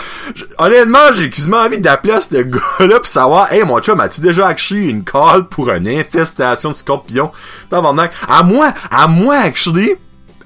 honnêtement, 0.59 1.11
j'ai 1.13 1.29
quasiment 1.31 1.57
envie 1.57 1.79
d'appeler 1.79 2.13
à 2.13 2.21
ce 2.21 2.43
gars-là 2.43 2.99
pis 2.99 3.09
savoir, 3.09 3.51
hey, 3.51 3.63
mon 3.63 3.79
chum, 3.79 3.99
as-tu 3.99 4.21
déjà 4.21 4.47
actually 4.47 4.89
une 4.89 5.03
call 5.03 5.47
pour 5.47 5.71
une 5.71 5.87
infestation 5.87 6.69
de 6.69 6.75
scorpion? 6.75 7.31
À 7.71 8.43
moi, 8.43 8.73
à 8.91 9.07
moi, 9.07 9.37
actually, 9.37 9.95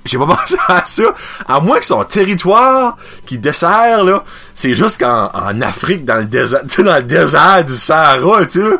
j'ai 0.05 0.17
pas 0.17 0.25
pensé 0.27 0.55
à 0.67 0.83
ça. 0.85 1.13
À 1.47 1.59
moins 1.59 1.79
que 1.79 1.85
son 1.85 2.03
territoire 2.03 2.97
qui 3.25 3.37
dessert, 3.37 4.03
là, 4.03 4.23
c'est 4.53 4.75
juste 4.75 4.99
qu'en 4.99 5.31
en 5.33 5.61
Afrique, 5.61 6.05
dans 6.05 6.17
le 6.17 6.25
désert, 6.25 6.61
dans 6.79 6.97
le 6.97 7.03
désert 7.03 7.65
du 7.65 7.73
Sahara, 7.73 8.45
tu 8.45 8.61
sais, 8.61 8.77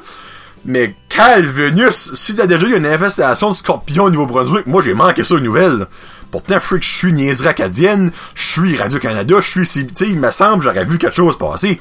mais 0.65 0.95
Calvenus, 1.09 2.13
si 2.15 2.35
t'as 2.35 2.47
déjà 2.47 2.67
eu 2.67 2.77
une 2.77 2.85
infestation 2.85 3.51
de 3.51 3.55
scorpions 3.55 4.05
au 4.05 4.09
Nouveau-Brunswick, 4.09 4.67
moi 4.67 4.81
j'ai 4.81 4.93
manqué 4.93 5.23
ça 5.23 5.35
aux 5.35 5.39
nouvelles. 5.39 5.87
Pourtant, 6.31 6.59
freak, 6.59 6.83
je 6.83 6.89
suis 6.89 7.13
niaiserie 7.13 7.49
acadienne, 7.49 8.11
je 8.33 8.43
suis 8.43 8.75
Radio-Canada, 8.75 9.35
je 9.39 9.47
suis... 9.47 9.65
Sais, 9.65 9.85
il 10.01 10.19
me 10.19 10.31
semble, 10.31 10.63
j'aurais 10.63 10.85
vu 10.85 10.97
quelque 10.97 11.15
chose 11.15 11.37
passer. 11.37 11.79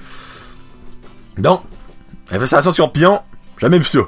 Donc, 1.38 1.62
infestation 2.30 2.70
de 2.70 2.74
scorpions, 2.74 3.20
jamais 3.56 3.78
vu 3.78 3.84
ça. 3.84 4.00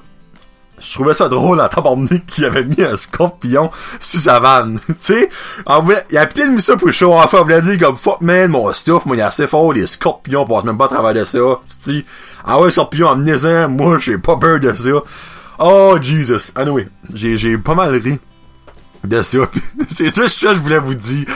Je 0.85 0.95
trouvais 0.95 1.15
ça 1.15 1.29
drôle 1.29 1.61
en 1.61 1.69
tabarnak 1.69 2.27
qu'il 2.27 2.45
avait 2.45 2.65
mis 2.65 2.83
un 2.83 2.97
scorpion 2.97 3.71
sur 3.99 4.21
sa 4.21 4.39
vanne. 4.39 4.81
tu 4.87 4.95
sais, 5.01 5.29
il 6.11 6.19
a 6.19 6.27
peut-être 6.27 6.51
mis 6.51 6.63
ça 6.63 6.77
pour 6.77 6.89
le 6.89 6.93
show 6.93 7.15
off, 7.15 7.31
il 7.33 7.39
voulait 7.39 7.63
dire 7.63 7.79
comme 7.79 7.97
fuck 7.97 8.21
man, 8.21 8.51
mon 8.51 8.73
stuff, 8.73 9.07
moi 9.07 9.17
il 9.17 9.21
est 9.21 9.23
assez 9.23 9.47
fort, 9.47 9.73
les 9.73 9.87
scorpions 9.87 10.45
passent 10.45 10.65
même 10.65 10.79
pas 10.79 10.87
à 10.87 10.89
travers 10.89 11.15
de 11.15 11.25
ça. 11.25 11.39
Tu 11.85 12.05
ah 12.45 12.61
ouais, 12.61 12.71
scorpion 12.71 13.09
en 13.09 13.17
me 13.17 13.67
moi 13.67 13.99
j'ai 13.99 14.19
pas 14.19 14.37
peur 14.37 14.61
de 14.61 14.75
ça. 14.75 14.91
Oh 15.59 15.97
Jesus. 16.01 16.53
Anyway, 16.57 16.89
j'ai 17.13 17.57
pas 17.59 17.75
mal 17.75 17.95
ri 17.95 18.19
de 19.05 19.23
ça. 19.23 19.39
c'est 19.91 20.15
ça, 20.15 20.29
ça 20.29 20.55
je 20.55 20.61
voulais 20.61 20.79
vous 20.79 20.95
dire. 20.95 21.27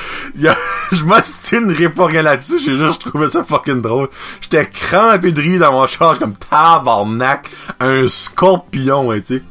A, 0.47 0.57
je 0.93 1.05
m'ostinerai 1.05 1.89
pas 1.91 2.07
rien 2.07 2.23
là-dessus, 2.23 2.59
j'ai 2.59 2.77
juste 2.77 3.03
trouvé 3.03 3.29
ça 3.29 3.45
fucking 3.45 3.81
drôle. 3.83 4.09
J'étais 4.41 4.69
crampé 4.69 5.33
de 5.33 5.41
rire 5.41 5.61
dans 5.61 5.73
mon 5.73 5.87
charge 5.87 6.19
comme 6.19 6.35
tabarnak, 6.35 7.49
un 7.81 8.09
scorpion, 8.09 9.11
hein, 9.13 9.21
tu 9.21 9.39
sais. 9.39 9.43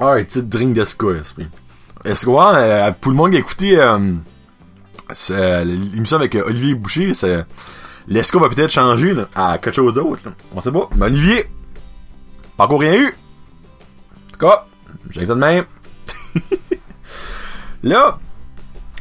Ah, 0.00 0.12
un 0.12 0.24
petit 0.24 0.42
drink 0.42 0.74
d'esco, 0.74 1.12
Est-ce 1.12 1.34
que, 1.34 2.30
euh, 2.30 2.90
pour 3.00 3.12
le 3.12 3.16
monde 3.16 3.30
qui 3.30 3.36
a 3.36 3.40
écouté 3.40 3.78
euh, 3.78 5.64
l'émission 5.64 6.16
avec 6.16 6.34
euh, 6.34 6.44
Olivier 6.46 6.74
Boucher, 6.74 7.12
c'est 7.14 7.44
l'esco 8.08 8.38
va 8.40 8.48
peut-être 8.48 8.70
changer 8.70 9.12
là, 9.12 9.28
à 9.34 9.58
quelque 9.58 9.74
chose 9.74 9.94
d'autre. 9.94 10.30
On 10.54 10.60
sait 10.60 10.72
pas. 10.72 10.88
Mais 10.96 11.06
Olivier, 11.06 11.46
pas 12.56 12.64
encore 12.64 12.80
rien 12.80 12.94
eu. 12.94 13.08
En 13.08 14.32
tout 14.32 14.46
cas, 14.46 14.66
j'ai 15.10 15.26
ça 15.26 15.34
de 15.34 15.40
même. 15.40 15.64
Là, 17.82 18.18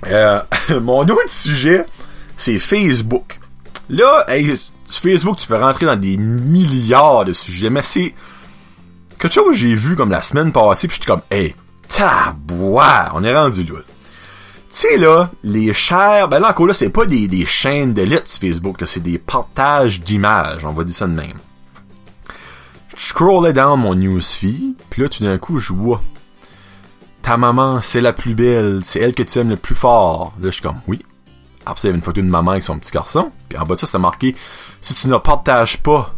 euh, 0.07 0.41
mon 0.81 1.01
autre 1.01 1.29
sujet, 1.29 1.85
c'est 2.37 2.59
Facebook. 2.59 3.39
Là, 3.89 4.25
Facebook, 4.87 5.37
tu 5.37 5.47
peux 5.47 5.57
rentrer 5.57 5.85
dans 5.85 5.95
des 5.95 6.17
milliards 6.17 7.25
de 7.25 7.33
sujets, 7.33 7.69
mais 7.69 7.83
c'est 7.83 8.13
quelque 9.19 9.33
chose 9.33 9.47
que 9.47 9.53
j'ai 9.53 9.75
vu 9.75 9.95
comme 9.95 10.11
la 10.11 10.21
semaine 10.21 10.51
passée, 10.51 10.87
puis 10.87 10.95
j'étais 10.95 11.11
comme, 11.11 11.21
hey, 11.29 11.55
tabois, 11.87 13.11
on 13.13 13.23
est 13.23 13.35
rendu 13.35 13.63
là. 13.63 13.79
Tu 14.71 14.77
sais, 14.77 14.97
là, 14.97 15.29
les 15.43 15.73
chers, 15.73 16.29
ben 16.29 16.39
là, 16.39 16.51
encore 16.51 16.65
là, 16.65 16.73
c'est 16.73 16.89
pas 16.89 17.05
des, 17.05 17.27
des 17.27 17.45
chaînes 17.45 17.93
d'élite 17.93 18.27
sur 18.27 18.39
Facebook, 18.39 18.77
c'est 18.85 19.03
des 19.03 19.17
partages 19.17 19.99
d'images, 19.99 20.65
on 20.65 20.71
va 20.71 20.85
dire 20.85 20.95
ça 20.95 21.07
de 21.07 21.13
même. 21.13 21.37
Je 22.95 23.07
scrollais 23.07 23.53
dans 23.53 23.75
mon 23.75 23.95
newsfeed, 23.95 24.75
puis 24.89 25.01
là, 25.01 25.09
tout 25.09 25.23
d'un 25.23 25.37
coup, 25.37 25.59
je 25.59 25.73
vois 25.73 26.01
ta 27.21 27.37
maman, 27.37 27.81
c'est 27.81 28.01
la 28.01 28.13
plus 28.13 28.33
belle, 28.33 28.81
c'est 28.83 28.99
elle 28.99 29.13
que 29.13 29.23
tu 29.23 29.39
aimes 29.39 29.49
le 29.49 29.57
plus 29.57 29.75
fort. 29.75 30.33
Là, 30.39 30.49
je 30.49 30.55
suis 30.55 30.61
comme, 30.61 30.81
oui. 30.87 30.99
Après 31.65 31.81
il 31.83 31.85
y 31.85 31.89
avait 31.89 31.97
une 31.97 32.03
photo 32.03 32.21
de 32.21 32.27
maman 32.27 32.51
avec 32.51 32.63
son 32.63 32.79
petit 32.79 32.91
garçon. 32.91 33.31
Puis 33.47 33.57
en 33.57 33.65
bas 33.65 33.75
de 33.75 33.79
ça, 33.79 33.85
c'était 33.85 33.99
marqué, 33.99 34.35
si 34.81 34.95
tu 34.95 35.07
ne 35.07 35.17
partages 35.17 35.77
pas, 35.77 36.13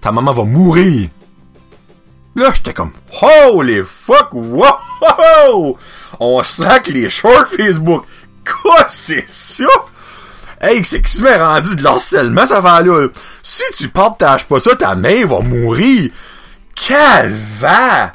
ta 0.00 0.12
maman 0.12 0.32
va 0.32 0.44
mourir. 0.44 1.08
Là, 2.34 2.50
j'étais 2.52 2.74
comme, 2.74 2.92
holy 3.22 3.82
fuck, 3.84 4.28
wow! 4.32 5.78
On 6.18 6.42
sac 6.42 6.88
les 6.88 7.08
shorts 7.08 7.46
Facebook. 7.46 8.04
Quoi, 8.44 8.86
c'est 8.88 9.28
ça? 9.28 9.66
Hey, 10.60 10.84
c'est 10.84 11.02
qui 11.02 11.22
m'est 11.22 11.42
rendu 11.42 11.76
de 11.76 11.82
l'harcèlement, 11.82 12.46
ça 12.46 12.60
va 12.60 12.82
là. 12.82 13.08
Si 13.42 13.62
tu 13.76 13.88
partages 13.88 14.46
pas 14.46 14.60
ça, 14.60 14.76
ta 14.76 14.94
mère 14.94 15.28
va 15.28 15.40
mourir. 15.40 16.10
va 17.60 18.12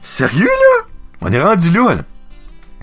Sérieux, 0.00 0.46
là? 0.46 0.87
On 1.20 1.32
est 1.32 1.42
rendu 1.42 1.70
là, 1.70 1.94
là. 1.94 2.02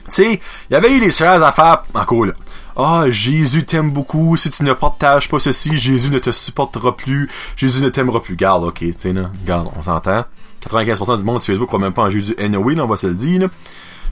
Tu 0.06 0.12
sais, 0.12 0.42
il 0.70 0.74
y 0.74 0.76
avait 0.76 0.92
eu 0.92 1.00
les 1.00 1.12
seules 1.12 1.44
affaires 1.44 1.84
encore 1.94 2.26
là. 2.26 2.34
Ah, 2.78 3.04
oh, 3.06 3.10
Jésus 3.10 3.66
t'aime 3.66 3.92
beaucoup, 3.92 4.36
si 4.36 4.50
tu 4.50 4.64
ne 4.64 4.74
partages 4.74 5.30
pas 5.30 5.40
ceci, 5.40 5.78
Jésus 5.78 6.12
ne 6.12 6.20
te 6.20 6.32
supportera 6.32 6.96
plus, 6.96 7.30
Jésus 7.56 7.82
ne 7.82 7.88
t'aimera 7.88 8.22
plus. 8.22 8.36
Garde, 8.36 8.66
ok, 8.66 8.80
tu 8.80 8.94
sais, 9.00 9.14
là, 9.14 9.32
garde, 9.46 9.70
on 9.78 9.84
s'entend. 9.84 10.26
95% 10.68 11.18
du 11.18 11.24
monde 11.24 11.42
sur 11.42 11.54
Facebook 11.54 11.70
croit 11.70 11.80
même 11.80 11.94
pas 11.94 12.04
en 12.04 12.10
Jésus 12.10 12.36
anyway, 12.38 12.76
là, 12.76 12.84
on 12.84 12.88
va 12.88 12.98
se 12.98 13.08
le 13.08 13.14
dire, 13.14 13.42
là. 13.42 13.48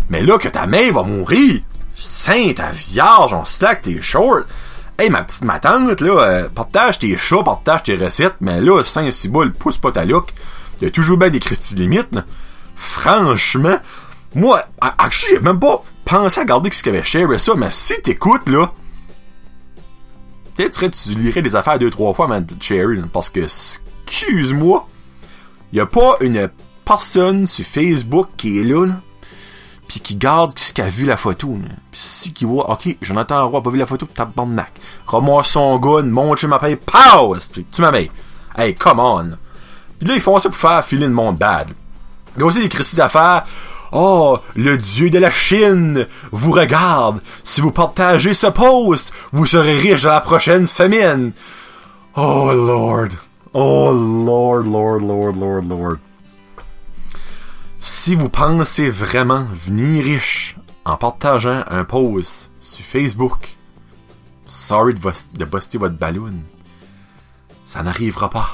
Mais 0.10 0.22
là, 0.22 0.38
que 0.38 0.48
ta 0.48 0.66
mère 0.66 0.94
va 0.94 1.04
mourir, 1.04 1.62
sainte, 1.94 2.56
ta 2.56 2.72
vierge, 2.72 3.34
on 3.34 3.44
slack 3.44 3.82
tes 3.82 4.02
shorts. 4.02 4.46
Hey, 4.98 5.10
ma 5.10 5.24
petite 5.24 5.44
matante, 5.44 6.00
là, 6.00 6.22
euh, 6.22 6.50
partage 6.50 7.00
tes 7.00 7.18
chats, 7.18 7.44
partage 7.44 7.84
tes 7.84 7.96
recettes, 7.96 8.36
mais 8.40 8.62
là, 8.62 8.84
saint 8.84 9.12
ciboule, 9.12 9.52
pousse 9.52 9.78
pas 9.78 9.92
ta 9.92 10.06
look. 10.06 10.34
Il 10.80 10.86
y 10.86 10.88
a 10.88 10.92
toujours 10.92 11.18
bien 11.18 11.30
des 11.30 11.40
Christy 11.40 11.76
limites, 11.76 12.14
là. 12.14 12.24
Franchement, 12.76 13.78
moi, 14.36 14.64
actually, 14.80 15.36
j'ai 15.36 15.40
même 15.40 15.60
pas 15.60 15.84
pensé 16.06 16.42
à 16.42 16.46
garder 16.46 16.72
ce 16.72 16.82
qu'il 16.84 16.94
avait 16.94 17.04
cher 17.04 17.32
et 17.32 17.40
ça, 17.40 17.54
mais 17.56 17.70
si 17.70 18.02
t'écoutes, 18.02 18.48
là, 18.50 18.72
peut-être 20.56 20.88
tu 20.88 21.10
lirais 21.16 21.42
des 21.42 21.56
affaires 21.56 21.80
deux, 21.80 21.90
trois 21.90 22.14
fois, 22.14 22.28
man, 22.28 22.46
Cherry, 22.60 23.02
parce 23.12 23.30
que, 23.30 23.42
excuse-moi, 23.42 24.88
y 25.72 25.80
a 25.80 25.86
pas 25.86 26.16
une 26.22 26.50
personne 26.86 27.48
sur 27.48 27.66
Facebook 27.66 28.30
qui 28.38 28.60
est 28.60 28.64
là, 28.64 28.86
là 28.86 28.96
puis 29.88 30.00
qui 30.00 30.16
garde 30.16 30.58
ce 30.58 30.74
qu'il 30.74 30.84
a 30.84 30.90
vu 30.90 31.06
la 31.06 31.18
photo. 31.18 31.56
Puis 31.92 32.02
si 32.02 32.34
qui 32.34 32.46
voit, 32.46 32.70
ok, 32.72 32.98
Jonathan 33.02 33.48
Roy 33.48 33.60
a 33.60 33.62
pas 33.62 33.70
vu 33.70 33.78
la 33.78 33.86
photo, 33.86 34.06
tape 34.06 34.36
Mac. 34.48 34.72
Ramasse 35.06 35.50
son 35.50 35.78
gun, 35.78 36.04
monte 36.04 36.40
chez 36.40 36.48
ma 36.48 36.58
paye, 36.60 36.78
pow! 36.78 37.36
Tu 37.54 37.82
m'amènes. 37.82 38.08
Hey, 38.58 38.74
come 38.76 39.00
on. 39.00 39.38
Puis 40.00 40.08
là, 40.08 40.16
ils 40.16 40.22
font 40.22 40.40
ça 40.40 40.50
pour 40.50 40.58
faire 40.58 40.84
filer 40.84 41.08
le 41.08 41.14
monde 41.14 41.38
bad. 41.38 41.72
Il 42.36 42.40
y 42.40 42.44
a 42.44 42.46
aussi 42.46 42.60
des 42.60 42.70
critiques 42.70 42.98
d'affaires. 42.98 43.44
Oh, 43.96 44.40
le 44.56 44.80
dieu 44.80 45.12
de 45.12 45.20
la 45.20 45.30
Chine 45.30 46.08
vous 46.32 46.52
regarde. 46.52 47.22
Si 47.44 47.62
vous 47.62 47.72
partagez 47.72 48.34
ce 48.34 48.48
post, 48.48 49.14
vous 49.32 49.46
serez 49.46 49.78
riche 49.78 50.06
la 50.06 50.20
prochaine 50.20 50.66
semaine. 50.66 51.32
Oh 52.16 52.52
Lord. 52.52 53.10
Oh 53.54 53.92
Lord, 53.94 54.64
Lord, 54.64 55.00
Lord, 55.02 55.34
Lord, 55.34 55.62
Lord. 55.62 55.98
Si 57.80 58.16
vous 58.16 58.30
pensez 58.30 58.90
vraiment 58.90 59.46
venir 59.68 60.04
riche 60.06 60.56
en 60.86 60.98
partageant 60.98 61.64
un 61.70 61.84
post 61.84 62.52
sur 62.60 62.84
Facebook, 62.84 63.56
sorry 64.48 64.96
de, 64.96 65.02
de 65.38 65.46
buster 65.46 65.78
votre 65.78 65.98
ballon. 65.98 66.34
Ça 67.68 67.84
n'arrivera 67.84 68.32
pas. 68.32 68.50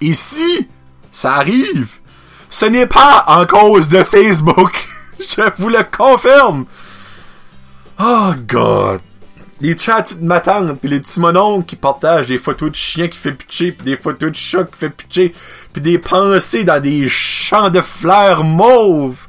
Et 0.00 0.14
si 0.14 0.68
ça 1.12 1.34
arrive, 1.36 2.00
ce 2.54 2.66
n'est 2.66 2.86
pas 2.86 3.24
en 3.26 3.46
cause 3.46 3.88
de 3.88 4.04
Facebook. 4.04 4.86
Je 5.18 5.42
vous 5.56 5.70
le 5.70 5.82
confirme. 5.90 6.66
Oh 7.98 8.30
God. 8.46 9.00
Les 9.60 9.76
chats 9.76 10.14
de 10.20 10.24
ma 10.24 10.38
tante 10.38 10.78
pis 10.78 10.86
les 10.86 11.00
petits 11.00 11.18
mononcles 11.18 11.66
qui 11.66 11.74
partagent 11.74 12.28
des 12.28 12.38
photos 12.38 12.70
de 12.70 12.76
chiens 12.76 13.08
qui 13.08 13.18
fait 13.18 13.32
pitcher 13.32 13.72
pis 13.72 13.82
des 13.82 13.96
photos 13.96 14.30
de 14.30 14.36
chats 14.36 14.62
qui 14.64 14.78
fait 14.78 14.90
pitcher 14.90 15.34
pis 15.72 15.80
des 15.80 15.98
pensées 15.98 16.62
dans 16.62 16.80
des 16.80 17.08
champs 17.08 17.70
de 17.70 17.80
fleurs 17.80 18.44
mauves. 18.44 19.26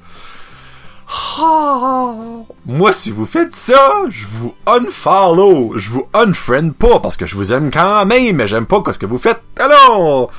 Oh. 1.40 2.46
Moi, 2.68 2.94
si 2.94 3.10
vous 3.10 3.26
faites 3.26 3.56
ça, 3.56 4.04
je 4.08 4.26
vous 4.28 4.54
unfollow. 4.68 5.74
Je 5.78 5.90
vous 5.90 6.08
unfriend 6.14 6.70
pas 6.78 7.00
parce 7.00 7.18
que 7.18 7.26
je 7.26 7.36
vous 7.36 7.52
aime 7.52 7.72
quand 7.72 8.06
même, 8.06 8.36
mais 8.36 8.48
j'aime 8.48 8.68
pas 8.68 8.84
ce 8.92 9.00
que 9.00 9.08
vous 9.08 9.18
faites. 9.18 9.42
Alors, 9.58 10.30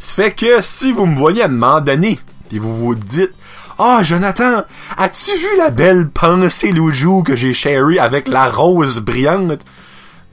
ça 0.00 0.24
fait 0.24 0.32
que 0.32 0.60
si 0.62 0.90
vous 0.90 1.06
me 1.06 1.14
voyez 1.14 1.42
à 1.42 1.44
un 1.44 1.48
moment 1.48 1.80
donné 1.80 2.18
et 2.52 2.58
vous 2.58 2.76
vous 2.76 2.94
dites 2.94 3.32
Ah, 3.78 4.00
Jonathan, 4.02 4.62
as-tu 4.96 5.30
vu 5.36 5.56
la 5.56 5.70
belle 5.70 6.08
pensée 6.10 6.72
l'autre 6.72 7.24
que 7.24 7.36
j'ai 7.36 7.54
chérie 7.54 7.98
avec 7.98 8.28
la 8.28 8.48
rose 8.48 9.00
brillante? 9.00 9.60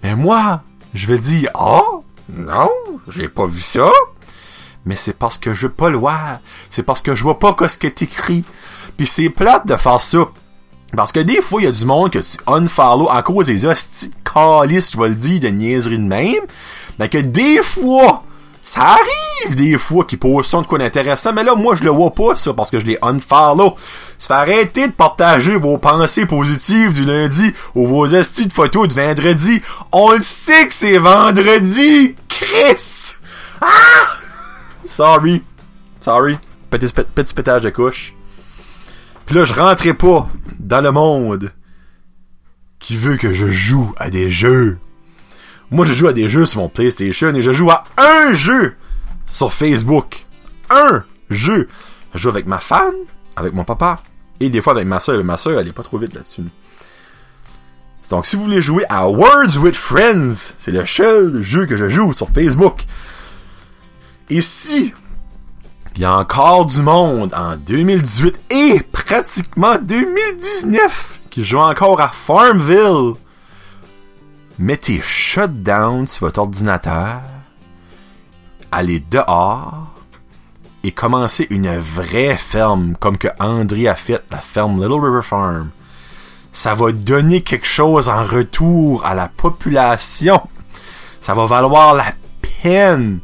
Mais 0.04 0.16
moi, 0.16 0.62
je 0.94 1.08
vais 1.08 1.20
dire 1.20 1.50
Ah, 1.54 1.82
oh, 1.84 2.04
non, 2.30 2.70
j'ai 3.08 3.30
pas 3.30 3.46
vu 3.46 3.62
ça. 3.62 3.90
Mais 4.86 4.96
c'est 4.96 5.14
parce 5.14 5.38
que 5.38 5.54
je 5.54 5.68
veux 5.68 5.74
pas 5.74 5.90
le 5.90 5.98
voir. 5.98 6.40
C'est 6.70 6.84
parce 6.84 7.02
que 7.02 7.16
je 7.16 7.24
vois 7.24 7.40
pas 7.40 7.56
ce 7.68 7.78
que 7.78 7.88
t'écris. 7.88 8.44
Puis 8.98 9.08
c'est 9.08 9.30
plate 9.30 9.68
de 9.68 9.76
faire 9.76 10.02
ça. 10.02 10.30
Parce 10.96 11.12
que 11.12 11.20
des 11.20 11.42
fois, 11.42 11.62
il 11.62 11.66
y 11.66 11.68
a 11.68 11.72
du 11.72 11.86
monde 11.86 12.12
que 12.12 12.20
tu 12.20 12.38
unfollow 12.48 13.10
à 13.10 13.22
cause 13.22 13.48
des 13.48 13.66
hosties 13.66 14.10
de 14.10 14.16
calices, 14.24 14.92
je 14.92 15.00
vais 15.00 15.10
le 15.10 15.16
dire, 15.16 15.40
de 15.40 15.48
niaiserie 15.50 16.00
de 16.00 16.04
même. 16.04 16.44
Mais 16.98 17.10
que 17.10 17.20
des 17.20 17.62
fois, 17.62 18.24
ça 18.70 18.82
arrive 18.82 19.56
des 19.56 19.80
fois 19.80 20.06
qu'ils 20.06 20.20
posent 20.20 20.52
de 20.52 20.62
quoi 20.68 20.78
d'intéressant, 20.78 21.34
mais 21.34 21.44
là, 21.44 21.56
moi, 21.56 21.74
je 21.74 21.84
le 21.84 21.90
vois 21.90 22.12
pas, 22.12 22.36
ça, 22.36 22.54
parce 22.54 22.70
que 22.70 22.80
je 22.80 22.86
les 22.86 23.00
unfollow. 23.02 23.74
Ça 24.20 24.28
fait 24.28 24.52
arrêter 24.52 24.88
de 24.88 24.94
partager 24.94 25.56
vos 25.56 25.80
pensées 25.80 26.28
positives 26.28 26.94
du 26.94 27.04
lundi 27.04 27.52
ou 27.74 27.88
vos 27.88 28.06
estis 28.06 28.46
de 28.46 28.54
photos 28.54 28.88
de 28.88 28.94
vendredi. 28.94 29.60
On 29.92 30.12
le 30.12 30.22
sait 30.22 30.68
que 30.68 30.74
c'est 30.76 31.00
vendredi! 31.00 32.16
Chris! 32.28 33.16
Ah! 33.60 34.06
Sorry. 34.86 35.42
Sorry. 36.00 36.38
Petit, 36.70 36.94
petit 36.94 37.34
pétage 37.34 37.64
de 37.64 37.72
couche. 37.72 38.14
Puis 39.26 39.36
là, 39.36 39.46
je 39.46 39.54
rentrais 39.54 39.96
pas 39.96 40.30
dans 40.60 40.82
le 40.82 40.92
monde 40.92 41.52
qui 42.78 42.98
veut 42.98 43.18
que 43.18 43.32
je 43.32 43.48
joue 43.48 43.92
à 43.98 44.12
des 44.12 44.30
jeux 44.30 44.78
moi, 45.72 45.86
je 45.86 45.94
joue 45.94 46.08
à 46.08 46.14
des 46.14 46.30
jeux 46.30 46.46
sur 46.46 46.62
mon 46.62 46.70
PlayStation 46.70 47.34
et 47.36 47.42
je 47.42 47.52
joue 47.52 47.70
à 47.70 47.84
un 47.98 48.34
jeu 48.34 48.76
sur 49.26 49.54
Facebook. 49.54 50.26
Un 50.70 51.04
jeu. 51.30 51.68
Je 52.16 52.20
joue 52.20 52.30
avec 52.30 52.48
ma 52.48 52.60
femme, 52.60 52.96
avec 53.36 53.54
mon 53.54 53.64
papa 53.64 54.02
et 54.40 54.50
des 54.50 54.62
fois 54.62 54.74
avec 54.74 54.88
ma 54.88 55.00
soeur. 55.00 55.24
Ma 55.24 55.38
soeur, 55.38 55.60
elle 55.60 55.68
est 55.68 55.74
pas 55.74 55.84
trop 55.84 55.98
vite 55.98 56.16
là-dessus. 56.16 56.44
Donc, 58.10 58.26
si 58.26 58.36
vous 58.36 58.44
voulez 58.44 58.62
jouer 58.62 58.86
à 58.90 59.08
Words 59.08 59.58
with 59.60 59.76
Friends, 59.76 60.56
c'est 60.58 60.72
le 60.72 60.84
seul 60.88 61.44
jeu 61.44 61.68
que 61.68 61.78
je 61.78 61.90
joue 61.90 62.12
sur 62.14 62.30
Facebook. 62.30 62.86
Et 64.32 64.42
si 64.42 64.94
Il 65.96 66.02
y 66.02 66.06
a 66.06 66.16
encore 66.16 66.66
du 66.66 66.82
monde 66.82 67.34
en 67.36 67.56
2018 67.58 68.40
et 68.50 68.80
pratiquement 68.92 69.78
2019 69.78 71.20
qui 71.30 71.44
joue 71.44 71.60
encore 71.60 72.02
à 72.02 72.10
Farmville. 72.10 73.14
Mettez 74.62 75.00
shutdown 75.00 76.06
sur 76.06 76.28
votre 76.28 76.42
ordinateur, 76.42 77.22
allez 78.74 79.00
dehors 79.00 79.88
et 80.84 80.92
commencez 80.92 81.48
une 81.50 81.78
vraie 81.78 82.36
ferme 82.36 82.96
comme 83.00 83.18
que 83.18 83.30
André 83.40 83.88
a 83.88 83.96
fait, 83.96 84.22
la 84.30 84.42
ferme 84.42 84.84
Little 84.84 85.00
River 85.00 85.22
Farm. 85.24 85.70
Ça 86.52 86.74
va 86.74 86.92
donner 86.92 87.40
quelque 87.40 87.66
chose 87.66 88.10
en 88.10 88.26
retour 88.26 89.06
à 89.06 89.16
la 89.16 89.30
population. 89.30 90.42
Ça 91.22 91.34
va 91.34 91.46
valoir 91.46 91.94
la 91.94 92.12
peine 92.62 93.20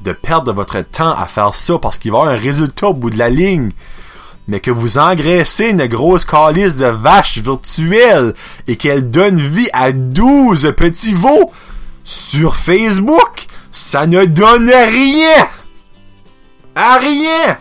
de 0.00 0.12
perdre 0.12 0.54
votre 0.54 0.80
temps 0.80 1.14
à 1.14 1.26
faire 1.26 1.54
ça 1.54 1.78
parce 1.78 1.98
qu'il 1.98 2.12
va 2.12 2.18
y 2.18 2.20
avoir 2.22 2.34
un 2.34 2.38
résultat 2.38 2.88
au 2.88 2.94
bout 2.94 3.10
de 3.10 3.18
la 3.18 3.28
ligne. 3.28 3.72
Mais 4.48 4.60
que 4.60 4.70
vous 4.70 4.98
engraissez 4.98 5.68
une 5.68 5.86
grosse 5.86 6.24
calice 6.24 6.76
de 6.76 6.86
vaches 6.86 7.38
virtuelles 7.38 8.34
et 8.66 8.76
qu'elle 8.76 9.10
donne 9.10 9.40
vie 9.40 9.68
à 9.72 9.92
12 9.92 10.72
petits 10.76 11.14
veaux 11.14 11.52
sur 12.02 12.56
Facebook, 12.56 13.46
ça 13.70 14.06
ne 14.06 14.24
donne 14.24 14.70
rien. 14.70 15.48
À 16.74 16.96
rien. 16.96 17.58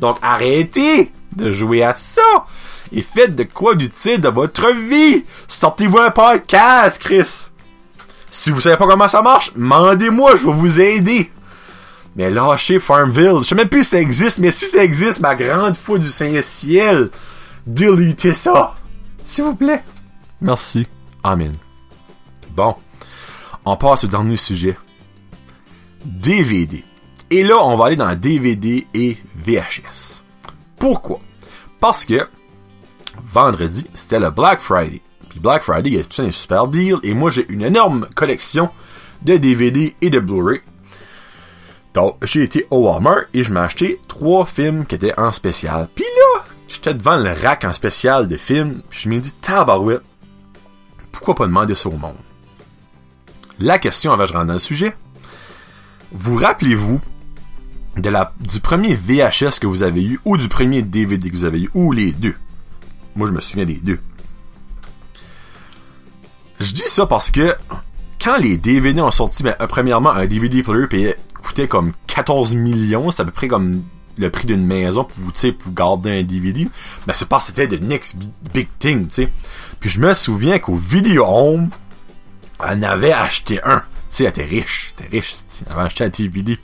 Donc 0.00 0.18
arrêtez 0.22 1.10
de 1.34 1.50
jouer 1.52 1.82
à 1.82 1.94
ça 1.96 2.44
et 2.92 3.02
faites 3.02 3.34
de 3.34 3.44
quoi 3.44 3.74
d'utile 3.74 4.20
de 4.20 4.28
votre 4.28 4.70
vie. 4.72 5.24
Sortez-vous 5.46 5.98
un 5.98 6.10
podcast, 6.10 7.00
Chris. 7.00 7.50
Si 8.30 8.50
vous 8.50 8.60
savez 8.60 8.76
pas 8.76 8.86
comment 8.86 9.08
ça 9.08 9.22
marche, 9.22 9.52
demandez-moi, 9.54 10.36
je 10.36 10.46
vais 10.46 10.52
vous 10.52 10.80
aider. 10.80 11.30
Mais 12.18 12.30
lâchez 12.30 12.80
Farmville. 12.80 13.38
Je 13.38 13.44
sais 13.44 13.54
même 13.54 13.68
plus 13.68 13.84
si 13.84 13.90
ça 13.90 14.00
existe, 14.00 14.40
mais 14.40 14.50
si 14.50 14.66
ça 14.66 14.82
existe, 14.82 15.20
ma 15.20 15.36
grande 15.36 15.76
foi 15.76 15.98
du 15.98 16.08
Saint-Ciel, 16.10 17.10
déletez 17.64 18.34
ça. 18.34 18.74
S'il 19.24 19.44
vous 19.44 19.54
plaît. 19.54 19.84
Merci. 20.40 20.88
Amen. 21.22 21.52
Bon. 22.50 22.74
On 23.64 23.76
passe 23.76 24.02
au 24.02 24.08
dernier 24.08 24.36
sujet. 24.36 24.76
DVD. 26.04 26.82
Et 27.30 27.44
là, 27.44 27.64
on 27.64 27.76
va 27.76 27.86
aller 27.86 27.96
dans 27.96 28.18
DVD 28.18 28.84
et 28.94 29.16
VHS. 29.36 30.24
Pourquoi? 30.76 31.20
Parce 31.78 32.04
que 32.04 32.28
vendredi, 33.32 33.86
c'était 33.94 34.18
le 34.18 34.30
Black 34.30 34.60
Friday. 34.60 35.02
Puis 35.28 35.38
Black 35.38 35.62
Friday, 35.62 35.90
il 35.90 35.96
y 35.96 36.00
a 36.00 36.04
tout 36.04 36.22
un 36.22 36.32
super 36.32 36.66
deal. 36.66 36.96
Et 37.04 37.14
moi, 37.14 37.30
j'ai 37.30 37.46
une 37.48 37.62
énorme 37.62 38.08
collection 38.16 38.70
de 39.22 39.36
DVD 39.36 39.94
et 40.00 40.10
de 40.10 40.18
Blu-ray. 40.18 40.62
Donc, 41.98 42.14
j'ai 42.22 42.44
été 42.44 42.64
au 42.70 42.84
Walmart 42.84 43.24
et 43.34 43.42
je 43.42 43.52
m'ai 43.52 43.58
acheté 43.58 44.00
trois 44.06 44.46
films 44.46 44.86
qui 44.86 44.94
étaient 44.94 45.18
en 45.18 45.32
spécial. 45.32 45.88
Puis 45.92 46.04
là, 46.04 46.44
j'étais 46.68 46.94
devant 46.94 47.16
le 47.16 47.32
rack 47.32 47.64
en 47.64 47.72
spécial 47.72 48.28
de 48.28 48.36
films. 48.36 48.82
Puis 48.88 49.00
je 49.00 49.08
me 49.08 49.18
dit, 49.18 49.32
tabarouette, 49.32 50.02
pourquoi 51.10 51.34
pas 51.34 51.48
demander 51.48 51.74
ça 51.74 51.88
au 51.88 51.96
monde? 51.96 52.14
La 53.58 53.80
question, 53.80 54.12
avant 54.12 54.22
de 54.22 54.28
je 54.28 54.32
rentre 54.32 54.46
dans 54.46 54.52
le 54.52 54.58
sujet, 54.60 54.94
vous 56.12 56.36
rappelez-vous 56.36 57.00
de 57.96 58.10
la, 58.10 58.32
du 58.38 58.60
premier 58.60 58.94
VHS 58.94 59.58
que 59.60 59.66
vous 59.66 59.82
avez 59.82 60.04
eu 60.04 60.20
ou 60.24 60.36
du 60.36 60.48
premier 60.48 60.82
DVD 60.82 61.28
que 61.28 61.34
vous 61.34 61.46
avez 61.46 61.62
eu 61.62 61.70
ou 61.74 61.90
les 61.90 62.12
deux? 62.12 62.36
Moi, 63.16 63.26
je 63.26 63.32
me 63.32 63.40
souviens 63.40 63.64
des 63.64 63.74
deux. 63.74 63.98
Je 66.60 66.72
dis 66.72 66.82
ça 66.86 67.06
parce 67.06 67.32
que 67.32 67.56
quand 68.22 68.36
les 68.36 68.56
DVD 68.56 69.00
ont 69.00 69.10
sorti, 69.10 69.42
ben, 69.42 69.56
premièrement, 69.68 70.10
un 70.10 70.26
DVD 70.26 70.62
player 70.62 71.16
comme 71.66 71.92
14 72.06 72.54
millions. 72.54 73.10
C'est 73.10 73.22
à 73.22 73.24
peu 73.24 73.30
près 73.30 73.48
comme 73.48 73.82
le 74.18 74.30
prix 74.30 74.46
d'une 74.46 74.64
maison 74.64 75.04
pour 75.04 75.16
vous, 75.18 75.52
pour 75.52 75.72
garder 75.72 76.20
un 76.20 76.22
DVD. 76.22 76.68
Mais 77.06 77.14
c'est 77.14 77.28
parce 77.28 77.50
que 77.50 77.56
c'était 77.56 77.76
the 77.76 77.82
next 77.82 78.16
big 78.52 78.68
thing, 78.78 79.06
tu 79.06 79.14
sais. 79.14 79.28
Puis 79.80 79.90
je 79.90 80.00
me 80.00 80.12
souviens 80.14 80.58
qu'au 80.58 80.76
Video 80.76 81.24
Home, 81.26 81.70
elle 82.66 82.84
avait 82.84 83.12
acheté 83.12 83.60
un. 83.64 83.78
Tu 84.10 84.16
sais, 84.16 84.24
elle 84.24 84.30
était 84.30 84.44
riche. 84.44 84.94
Elle 84.98 85.06
était 85.06 85.16
riche. 85.16 85.34
Elle 85.66 85.72
avait 85.72 85.82
acheté 85.82 86.04
un 86.04 86.08
DVD. 86.08 86.58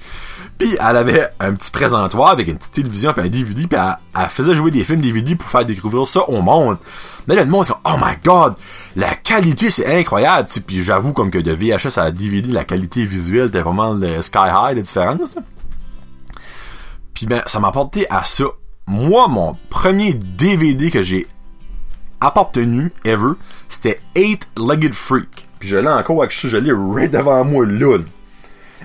Puis 0.58 0.76
elle 0.80 0.96
avait 0.96 1.28
un 1.40 1.54
petit 1.54 1.70
présentoir 1.70 2.30
avec 2.30 2.46
une 2.48 2.58
petite 2.58 2.72
télévision 2.72 3.12
puis 3.12 3.22
un 3.22 3.28
DVD. 3.28 3.66
Puis 3.66 3.78
elle, 3.78 4.28
faisait 4.28 4.54
jouer 4.54 4.70
des 4.70 4.84
films 4.84 5.00
DVD 5.00 5.34
pour 5.34 5.48
faire 5.48 5.64
découvrir 5.64 6.06
ça 6.06 6.28
au 6.28 6.40
monde. 6.42 6.78
Mais 7.26 7.34
là, 7.34 7.42
le 7.42 7.50
monde, 7.50 7.66
oh 7.84 7.96
my 7.98 8.14
god, 8.24 8.54
la 8.96 9.14
qualité, 9.14 9.70
c'est 9.70 9.86
incroyable. 9.98 10.48
Puis 10.66 10.82
j'avoue, 10.82 11.12
comme 11.12 11.30
que 11.30 11.38
de 11.38 11.52
VHS 11.52 11.98
à 11.98 12.10
DVD, 12.10 12.52
la 12.52 12.64
qualité 12.64 13.04
visuelle 13.04 13.48
était 13.48 13.62
vraiment 13.62 13.98
sky 14.20 14.38
high, 14.38 14.76
la 14.76 14.82
différence. 14.82 15.36
Puis 17.14 17.26
ben, 17.26 17.42
ça 17.46 17.60
m'a 17.60 17.68
apporté 17.68 18.06
à 18.10 18.24
ça. 18.24 18.44
Moi, 18.86 19.28
mon 19.28 19.56
premier 19.70 20.14
DVD 20.14 20.90
que 20.90 21.02
j'ai 21.02 21.26
appartenu, 22.20 22.92
ever, 23.04 23.32
c'était 23.68 24.00
Eight 24.14 24.46
Legged 24.56 24.94
Freak. 24.94 25.48
Puis 25.58 25.68
je 25.68 25.78
l'ai 25.78 25.88
encore 25.88 26.18
avec 26.18 26.32
je 26.32 26.56
l'ai 26.56 26.72
right 26.72 27.10
devant 27.10 27.44
moi, 27.44 27.66
là. 27.66 27.98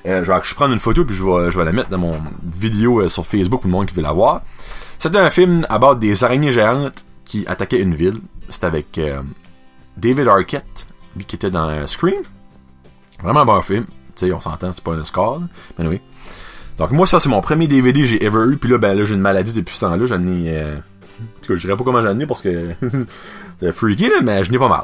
Euh, 0.06 0.24
je 0.24 0.32
vais 0.32 0.40
prendre 0.56 0.74
une 0.74 0.80
photo 0.80 1.06
puis 1.06 1.16
je 1.16 1.24
vais, 1.24 1.52
je 1.52 1.58
vais 1.58 1.66
la 1.66 1.72
mettre 1.72 1.90
dans 1.90 1.98
mon 1.98 2.22
vidéo 2.44 3.02
euh, 3.02 3.08
sur 3.08 3.26
Facebook 3.26 3.62
pour 3.62 3.70
le 3.70 3.76
monde 3.76 3.88
qui 3.88 3.96
veut 3.96 4.02
la 4.02 4.12
voir. 4.12 4.42
C'était 4.98 5.18
un 5.18 5.30
film 5.30 5.66
à 5.70 5.80
bord 5.80 5.96
des 5.96 6.24
araignées 6.24 6.52
géantes 6.52 7.06
qui 7.26 7.46
attaquait 7.48 7.80
une 7.80 7.96
ville. 7.96 8.20
C'était 8.50 8.66
avec 8.66 8.98
euh, 8.98 9.22
David 9.98 10.28
Arquette, 10.28 10.88
lui 11.16 11.26
qui 11.26 11.36
était 11.36 11.52
dans 11.52 11.88
Scream. 11.88 12.22
Vraiment 13.22 13.42
un 13.42 13.46
bon 13.46 13.62
film. 13.62 13.86
Tu 14.16 14.28
sais, 14.28 14.34
on 14.34 14.40
s'entend, 14.40 14.74
c'est 14.74 14.84
pas 14.84 14.94
un 14.94 15.04
score. 15.04 15.42
Mais 15.78 15.88
oui. 15.88 16.02
Donc 16.78 16.92
moi, 16.92 17.06
ça, 17.06 17.20
c'est 17.20 17.30
mon 17.30 17.42
premier 17.42 17.68
DVD 17.68 18.02
que 18.02 18.08
j'ai 18.08 18.24
ever 18.24 18.46
eu. 18.52 18.58
Puis 18.58 18.70
là, 18.70 18.78
ben 18.78 18.98
là, 18.98 19.04
j'ai 19.04 19.14
une 19.14 19.22
maladie 19.22 19.54
depuis 19.54 19.76
ce 19.76 19.82
temps-là. 19.82 20.06
J'en 20.06 20.22
ai... 20.28 20.56
Euh... 20.56 20.78
Je 21.50 21.56
dirais 21.56 21.76
pas 21.76 21.84
comment 21.84 22.02
j'en 22.02 22.18
ai 22.18 22.26
parce 22.26 22.42
que... 22.42 22.70
c'est 23.60 23.72
freaky, 23.72 24.08
là, 24.10 24.22
mais 24.24 24.46
je 24.46 24.52
n'ai 24.52 24.60
pas 24.60 24.70
mal. 24.70 24.84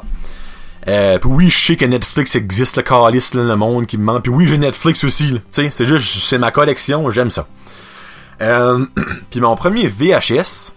Euh, 0.88 1.18
puis 1.18 1.28
oui, 1.28 1.50
je 1.50 1.58
sais 1.58 1.76
que 1.76 1.84
Netflix 1.84 2.36
existe, 2.36 2.76
le 2.76 2.82
calice, 2.82 3.34
là, 3.34 3.42
le 3.42 3.56
monde 3.56 3.86
qui 3.86 3.98
me 3.98 4.04
ment. 4.04 4.20
Puis 4.20 4.30
oui, 4.30 4.46
j'ai 4.46 4.58
Netflix 4.58 5.02
aussi, 5.04 5.32
tu 5.34 5.40
sais, 5.50 5.70
c'est 5.70 5.86
juste, 5.86 6.22
c'est 6.22 6.38
ma 6.38 6.50
collection, 6.52 7.10
j'aime 7.10 7.30
ça. 7.30 7.46
Euh, 8.40 8.84
puis 9.30 9.40
mon 9.40 9.56
premier 9.56 9.88
VHS, 9.88 10.74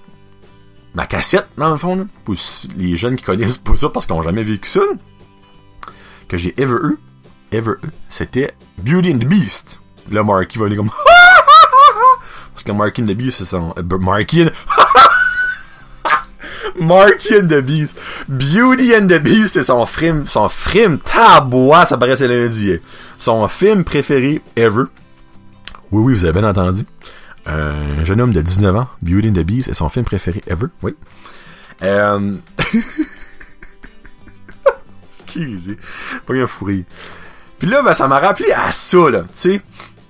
ma 0.95 1.05
cassette, 1.05 1.47
dans 1.57 1.69
le 1.69 1.77
fond, 1.77 1.95
là, 1.95 2.03
pour 2.25 2.35
les 2.75 2.97
jeunes 2.97 3.17
qui 3.17 3.23
connaissent 3.23 3.59
pas 3.59 3.75
ça 3.75 3.89
parce 3.89 4.05
qu'ils 4.05 4.15
ont 4.15 4.23
jamais 4.23 4.43
vécu 4.43 4.67
ça, 4.67 4.81
que 6.27 6.37
j'ai 6.37 6.59
ever 6.59 6.77
eu, 6.83 6.97
ever 7.51 7.73
eu, 7.83 7.89
c'était 8.07 8.55
Beauty 8.79 9.13
and 9.13 9.19
the 9.19 9.25
Beast. 9.25 9.79
Là, 10.11 10.23
Marky 10.23 10.57
va 10.57 10.65
aller 10.65 10.75
comme... 10.75 10.89
parce 12.51 12.63
que 12.63 12.71
Marky 12.71 13.03
and 13.03 13.07
the 13.07 13.11
Beast, 13.15 13.39
c'est 13.39 13.45
son... 13.45 13.75
Euh, 13.77 13.97
Marky 13.99 14.43
and... 14.43 14.49
Marky 16.79 17.35
and 17.35 17.47
the 17.47 17.61
Beast. 17.61 17.97
Beauty 18.27 18.95
and 18.95 19.07
the 19.07 19.19
Beast, 19.19 19.53
c'est 19.53 19.63
son 19.63 19.85
film, 19.85 20.27
son 20.27 20.49
film 20.49 20.99
tabois, 20.99 21.85
ça 21.85 21.97
paraissait 21.97 22.27
lundi. 22.27 22.79
Son 23.17 23.47
film 23.47 23.83
préféré 23.83 24.41
ever. 24.55 24.83
Oui, 25.91 26.03
oui, 26.03 26.13
vous 26.13 26.25
avez 26.25 26.39
bien 26.39 26.49
entendu. 26.49 26.85
Un 27.45 28.03
jeune 28.03 28.21
homme 28.21 28.33
de 28.33 28.41
19 28.41 28.75
ans, 28.75 28.87
Beauty 29.01 29.29
and 29.29 29.33
the 29.33 29.45
Beast, 29.45 29.65
c'est 29.67 29.73
son 29.73 29.89
film 29.89 30.05
préféré 30.05 30.41
ever. 30.47 30.67
Oui. 30.83 30.95
Euh... 31.81 32.37
Excusez. 35.23 35.77
Pas 36.25 36.33
un 36.33 36.47
fourri. 36.47 36.85
Puis 37.59 37.67
là, 37.67 37.81
ben, 37.81 37.93
ça 37.93 38.07
m'a 38.07 38.19
rappelé 38.19 38.51
à 38.51 38.71
ça, 38.71 39.09
là. 39.09 39.21
Tu 39.21 39.27
sais, 39.33 39.61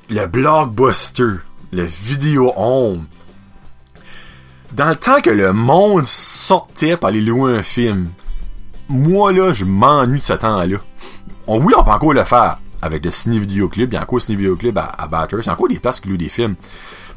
le 0.09 0.25
blockbuster, 0.27 1.39
le 1.71 1.83
vidéo 1.83 2.53
home. 2.55 3.05
Dans 4.73 4.89
le 4.89 4.95
temps 4.95 5.21
que 5.21 5.29
le 5.29 5.51
monde 5.51 6.05
sortait 6.05 6.95
pour 6.95 7.09
aller 7.09 7.21
louer 7.21 7.57
un 7.57 7.63
film, 7.63 8.09
moi, 8.87 9.31
là, 9.31 9.53
je 9.53 9.65
m'ennuie 9.65 10.19
de 10.19 10.23
ce 10.23 10.33
temps-là. 10.33 10.77
On, 11.47 11.59
oui, 11.59 11.73
on 11.77 11.83
peut 11.83 11.91
encore 11.91 12.13
le 12.13 12.23
faire 12.23 12.59
avec 12.81 13.03
le 13.03 13.11
ciné 13.11 13.39
vidéo 13.39 13.69
club. 13.69 13.91
Il 13.91 13.95
y 13.95 13.97
a 13.97 14.03
encore 14.03 14.21
ciné 14.21 14.37
vidéo 14.37 14.55
club 14.55 14.77
à, 14.77 15.07
Batters. 15.07 15.39
Il 15.41 15.45
y 15.45 15.49
a 15.49 15.53
encore 15.53 15.67
des 15.67 15.79
places 15.79 15.99
qui 15.99 16.09
louent 16.09 16.17
des 16.17 16.29
films. 16.29 16.55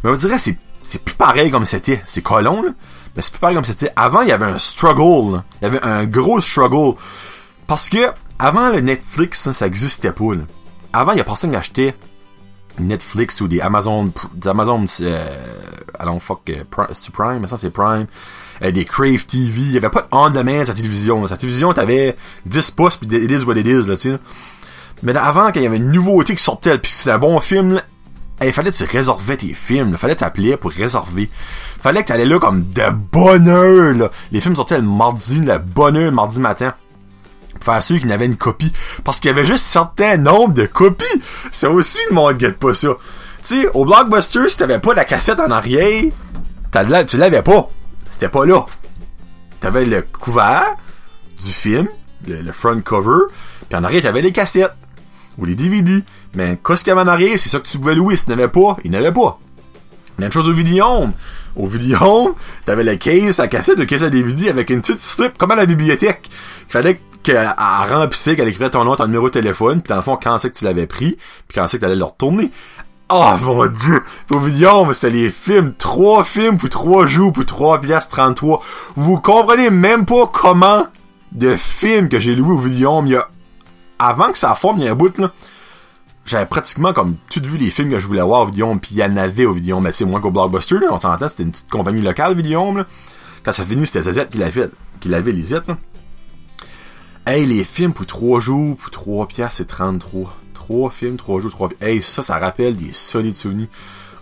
Mais 0.02 0.10
on 0.10 0.16
dirait 0.16 0.38
c'est 0.38 0.56
c'est 0.82 1.02
plus 1.02 1.14
pareil 1.14 1.50
comme 1.50 1.64
c'était. 1.64 2.02
C'est 2.06 2.22
colon, 2.22 2.62
là. 2.62 2.70
Mais 3.14 3.22
c'est 3.22 3.32
plus 3.32 3.40
pareil 3.40 3.56
comme 3.56 3.64
c'était. 3.64 3.92
Avant, 3.94 4.22
il 4.22 4.28
y 4.28 4.32
avait 4.32 4.46
un 4.46 4.58
struggle. 4.58 5.42
Il 5.60 5.64
y 5.64 5.66
avait 5.66 5.82
un 5.82 6.04
gros 6.06 6.40
struggle. 6.40 6.98
Parce 7.66 7.88
que, 7.88 8.10
avant 8.38 8.70
le 8.70 8.80
Netflix, 8.80 9.50
ça 9.52 9.66
existait 9.66 10.12
pas. 10.12 10.34
Là. 10.34 10.42
Avant, 10.92 11.12
il 11.12 11.18
y 11.18 11.20
a 11.20 11.24
personne 11.24 11.50
qui 11.50 11.56
achetait 11.56 11.94
Netflix 12.78 13.40
ou 13.40 13.48
des 13.48 13.60
Amazon, 13.60 14.12
des 14.34 14.48
Amazon, 14.48 14.86
euh, 15.00 15.38
allons 15.98 16.20
fuck, 16.20 16.40
euh, 16.50 16.64
c'est 16.92 17.12
Prime, 17.12 17.38
mais 17.40 17.46
ça 17.46 17.56
c'est 17.56 17.70
Prime, 17.70 18.06
euh, 18.62 18.70
des 18.70 18.84
Crave 18.84 19.24
TV, 19.26 19.60
il 19.60 19.72
y 19.72 19.76
avait 19.76 19.88
pas 19.88 20.02
de 20.02 20.06
on-demand 20.10 20.66
sa 20.66 20.74
télévision. 20.74 21.26
Sa 21.26 21.36
télévision, 21.36 21.72
t'avais 21.72 22.16
10 22.46 22.70
pouces 22.72 22.96
pis 22.96 23.06
it 23.06 23.30
is 23.30 23.44
what 23.44 23.56
it 23.56 23.66
is, 23.66 23.88
là, 23.88 23.96
tu 23.96 24.10
sais. 24.10 24.18
Mais 25.02 25.16
avant, 25.16 25.50
quand 25.52 25.60
il 25.60 25.64
y 25.64 25.66
avait 25.66 25.78
une 25.78 25.90
nouveauté 25.90 26.34
qui 26.34 26.42
sortait, 26.42 26.78
pis 26.78 26.90
c'était 26.90 27.10
un 27.10 27.18
bon 27.18 27.40
film, 27.40 27.80
il 28.40 28.52
fallait 28.52 28.70
que 28.70 28.76
tu 28.76 28.84
réservais 28.84 29.36
tes 29.36 29.54
films, 29.54 29.90
il 29.90 29.98
fallait 29.98 30.16
t'appeler 30.16 30.56
pour 30.56 30.70
réserver. 30.70 31.30
Fallait 31.82 32.02
que 32.02 32.08
t'allais 32.08 32.26
là 32.26 32.38
comme 32.38 32.68
de 32.70 32.90
bonne 32.90 33.48
heure, 33.48 33.94
là. 33.94 34.10
Les 34.30 34.40
films 34.40 34.56
sortaient 34.56 34.78
le 34.78 34.86
mardi, 34.86 35.40
le 35.40 35.58
bonne 35.58 35.96
heure, 35.96 36.12
mardi 36.12 36.40
matin 36.40 36.72
pour 37.62 37.74
faire 37.74 37.84
qu'il 37.84 38.08
y 38.08 38.12
avait 38.12 38.26
une 38.26 38.36
copie. 38.36 38.72
Parce 39.04 39.20
qu'il 39.20 39.28
y 39.28 39.32
avait 39.32 39.46
juste 39.46 39.64
certain 39.64 40.16
nombre 40.16 40.54
de 40.54 40.66
copies. 40.66 41.22
C'est 41.50 41.66
aussi, 41.66 41.98
le 42.10 42.14
monde 42.14 42.36
guette 42.36 42.58
pas 42.58 42.74
ça. 42.74 42.96
Tu 43.42 43.62
sais, 43.62 43.68
au 43.74 43.84
Blockbuster, 43.84 44.48
si 44.48 44.56
t'avais 44.56 44.78
pas 44.78 44.94
la 44.94 45.04
cassette 45.04 45.40
en 45.40 45.50
arrière, 45.50 46.04
tu 47.06 47.16
l'avais 47.16 47.42
pas. 47.42 47.68
C'était 48.10 48.28
pas 48.28 48.46
là. 48.46 48.66
T'avais 49.60 49.84
le 49.84 50.02
couvert 50.02 50.76
du 51.42 51.50
film, 51.50 51.88
le, 52.26 52.52
front 52.52 52.80
cover, 52.80 53.26
puis 53.68 53.78
en 53.78 53.84
arrière, 53.84 54.02
t'avais 54.02 54.22
les 54.22 54.32
cassettes. 54.32 54.74
Ou 55.38 55.46
les 55.46 55.54
DVD. 55.54 56.04
Mais 56.34 56.58
qu'est-ce 56.64 56.84
qu'il 56.84 56.90
y 56.90 56.92
avait 56.92 57.00
en 57.00 57.08
arrière, 57.08 57.38
c'est 57.38 57.48
ça 57.48 57.58
que 57.58 57.66
tu 57.66 57.78
pouvais 57.78 57.94
louer. 57.94 58.16
Si 58.16 58.24
tu 58.24 58.30
n'avais 58.30 58.48
pas, 58.48 58.76
il 58.84 58.90
n'avait 58.90 59.12
pas. 59.12 59.38
Même 60.18 60.30
chose 60.30 60.48
au 60.48 60.52
Vidéhome. 60.52 61.12
Au 61.56 61.66
Vidéhome, 61.66 62.34
t'avais 62.64 62.84
le 62.84 62.96
case, 62.96 63.38
la 63.38 63.48
cassette, 63.48 63.78
le 63.78 63.86
case 63.86 64.04
à 64.04 64.10
DVD 64.10 64.50
avec 64.50 64.70
une 64.70 64.82
petite 64.82 64.98
strip, 64.98 65.38
comme 65.38 65.50
à 65.50 65.56
la 65.56 65.66
bibliothèque. 65.66 66.28
Il 66.68 66.72
fallait 66.72 67.00
qu'elle 67.22 67.54
remplissait, 67.56 68.36
qu'elle 68.36 68.48
écrivait 68.48 68.70
ton 68.70 68.84
nom, 68.84 68.94
ton 68.96 69.06
numéro 69.06 69.28
de 69.28 69.32
téléphone, 69.32 69.80
puis 69.80 69.88
dans 69.88 69.96
le 69.96 70.02
fond, 70.02 70.18
quand 70.22 70.38
c'est 70.38 70.50
que 70.50 70.58
tu 70.58 70.64
l'avais 70.64 70.86
pris, 70.86 71.16
puis 71.48 71.54
quand 71.54 71.66
c'est 71.66 71.78
que 71.78 71.82
t'allais 71.82 71.96
le 71.96 72.04
retourner. 72.04 72.50
Oh 73.08 73.34
mon 73.42 73.66
dieu! 73.66 74.02
Au 74.30 74.38
Vidéhome, 74.38 74.94
c'est 74.94 75.10
les 75.10 75.28
films, 75.28 75.74
trois 75.74 76.24
films 76.24 76.56
pour 76.56 76.70
trois 76.70 77.06
jours 77.06 77.32
pour 77.32 77.44
trois 77.44 77.80
pièces 77.80 78.08
33. 78.08 78.62
Vous 78.96 79.20
comprenez 79.20 79.70
même 79.70 80.06
pas 80.06 80.26
comment 80.32 80.86
de 81.32 81.56
films 81.56 82.08
que 82.08 82.18
j'ai 82.18 82.34
loué 82.34 82.54
au 82.54 82.58
Vidéhome, 82.58 83.06
il 83.06 83.20
avant 83.98 84.32
que 84.32 84.38
ça 84.38 84.54
forme, 84.54 84.78
il 84.80 84.88
un 84.88 84.94
bout, 84.94 85.16
là 85.18 85.30
j'avais 86.24 86.46
pratiquement 86.46 86.92
comme 86.92 87.16
tout 87.30 87.42
vu 87.44 87.58
les 87.58 87.70
films 87.70 87.90
que 87.90 87.98
je 87.98 88.06
voulais 88.06 88.22
voir 88.22 88.42
au 88.42 88.46
Vidéome, 88.46 88.80
puis 88.80 88.92
il 88.92 88.98
y 88.98 89.04
en 89.04 89.16
avait 89.16 89.44
au 89.44 89.52
Vidéome, 89.52 89.84
mais 89.84 89.92
c'est 89.92 90.04
moins 90.04 90.20
qu'au 90.20 90.30
Blockbuster, 90.30 90.76
on 90.90 90.98
s'entend, 90.98 91.28
c'était 91.28 91.42
une 91.42 91.50
petite 91.50 91.70
compagnie 91.70 92.02
locale, 92.02 92.36
Vidéome, 92.36 92.78
là. 92.78 92.86
Quand 93.44 93.52
ça 93.52 93.64
finit, 93.64 93.86
c'était 93.86 94.12
ZZ 94.12 94.26
qui 94.30 94.38
l'avait, 94.38 94.70
qui 95.00 95.08
l'avait 95.08 95.32
les 95.32 95.42
Z, 95.42 95.62
là. 95.66 95.76
Hey, 97.26 97.46
les 97.46 97.64
films 97.64 97.92
pour 97.92 98.06
3 98.06 98.40
jours, 98.40 98.76
pour 98.76 98.90
3 98.90 99.28
piastres, 99.28 99.58
c'est 99.58 99.64
33. 99.66 100.36
3 100.64 100.90
films, 100.90 101.16
3 101.16 101.40
jours, 101.40 101.50
3 101.50 101.68
piastres. 101.68 101.86
Hey, 101.86 102.02
ça, 102.02 102.22
ça 102.22 102.38
rappelle 102.38 102.76
des 102.76 102.92
solides 102.92 103.34
souvenirs. 103.34 103.68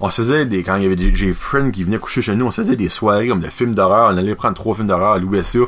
On 0.00 0.08
se 0.08 0.22
faisait 0.22 0.46
des, 0.46 0.62
quand 0.62 0.76
il 0.76 0.84
y 0.84 0.86
avait 0.86 0.96
des, 0.96 1.14
j'ai 1.14 1.32
friends 1.32 1.70
qui 1.70 1.84
venaient 1.84 1.98
coucher 1.98 2.22
chez 2.22 2.34
nous, 2.34 2.46
on 2.46 2.50
se 2.50 2.62
faisait 2.62 2.76
des 2.76 2.88
soirées 2.88 3.28
comme 3.28 3.40
de 3.40 3.50
films 3.50 3.74
d'horreur, 3.74 4.10
on 4.12 4.16
allait 4.16 4.34
prendre 4.34 4.54
3 4.54 4.76
films 4.76 4.86
d'horreur 4.86 5.12
à 5.12 5.18
l'USA. 5.18 5.60